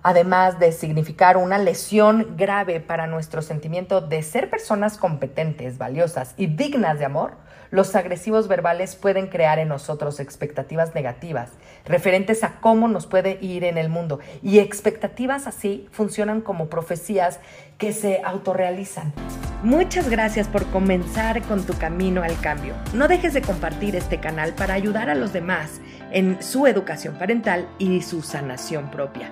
además 0.06 0.60
de 0.60 0.72
significar 0.72 1.36
una 1.36 1.58
lesión 1.58 2.36
grave 2.38 2.80
para 2.80 3.08
nuestro 3.08 3.42
sentimiento 3.42 4.02
de 4.02 4.22
ser 4.22 4.52
personas 4.52 5.00
competentes, 5.00 5.80
valiosas 5.80 6.36
y 6.38 6.46
dignas 6.46 7.00
de 7.00 7.06
amor, 7.06 7.32
los 7.72 7.96
agresivos 7.96 8.48
verbales 8.48 8.96
pueden 8.96 9.26
crear 9.26 9.58
en 9.58 9.68
nosotros 9.68 10.20
expectativas 10.20 10.94
negativas 10.94 11.54
referentes 11.86 12.44
a 12.44 12.60
cómo 12.62 12.88
nos 12.88 13.08
puede 13.08 13.40
ir 13.42 13.64
en 13.64 13.80
el 13.80 13.90
mundo. 13.90 14.20
Y 14.44 14.60
expectativas 14.60 15.48
así 15.48 15.88
funcionan 15.92 16.42
como 16.42 16.68
profecías 16.70 17.40
que 17.80 17.92
se 17.92 18.22
autorrealizan. 18.24 19.12
Muchas 19.64 20.10
gracias 20.10 20.48
por 20.48 20.66
comenzar 20.68 21.42
con 21.44 21.66
tu 21.66 21.76
camino 21.78 22.22
al 22.22 22.40
cambio. 22.40 22.76
No 22.94 23.08
dejes 23.08 23.34
de 23.34 23.42
compartir 23.42 23.96
este 23.96 24.20
canal 24.20 24.54
para 24.54 24.76
ayudar 24.76 25.10
a 25.10 25.16
los 25.16 25.34
demás 25.34 25.82
en 26.12 26.42
su 26.44 26.68
educación 26.68 27.16
parental 27.16 27.68
y 27.80 28.02
su 28.02 28.22
sanación 28.22 28.92
propia. 28.92 29.32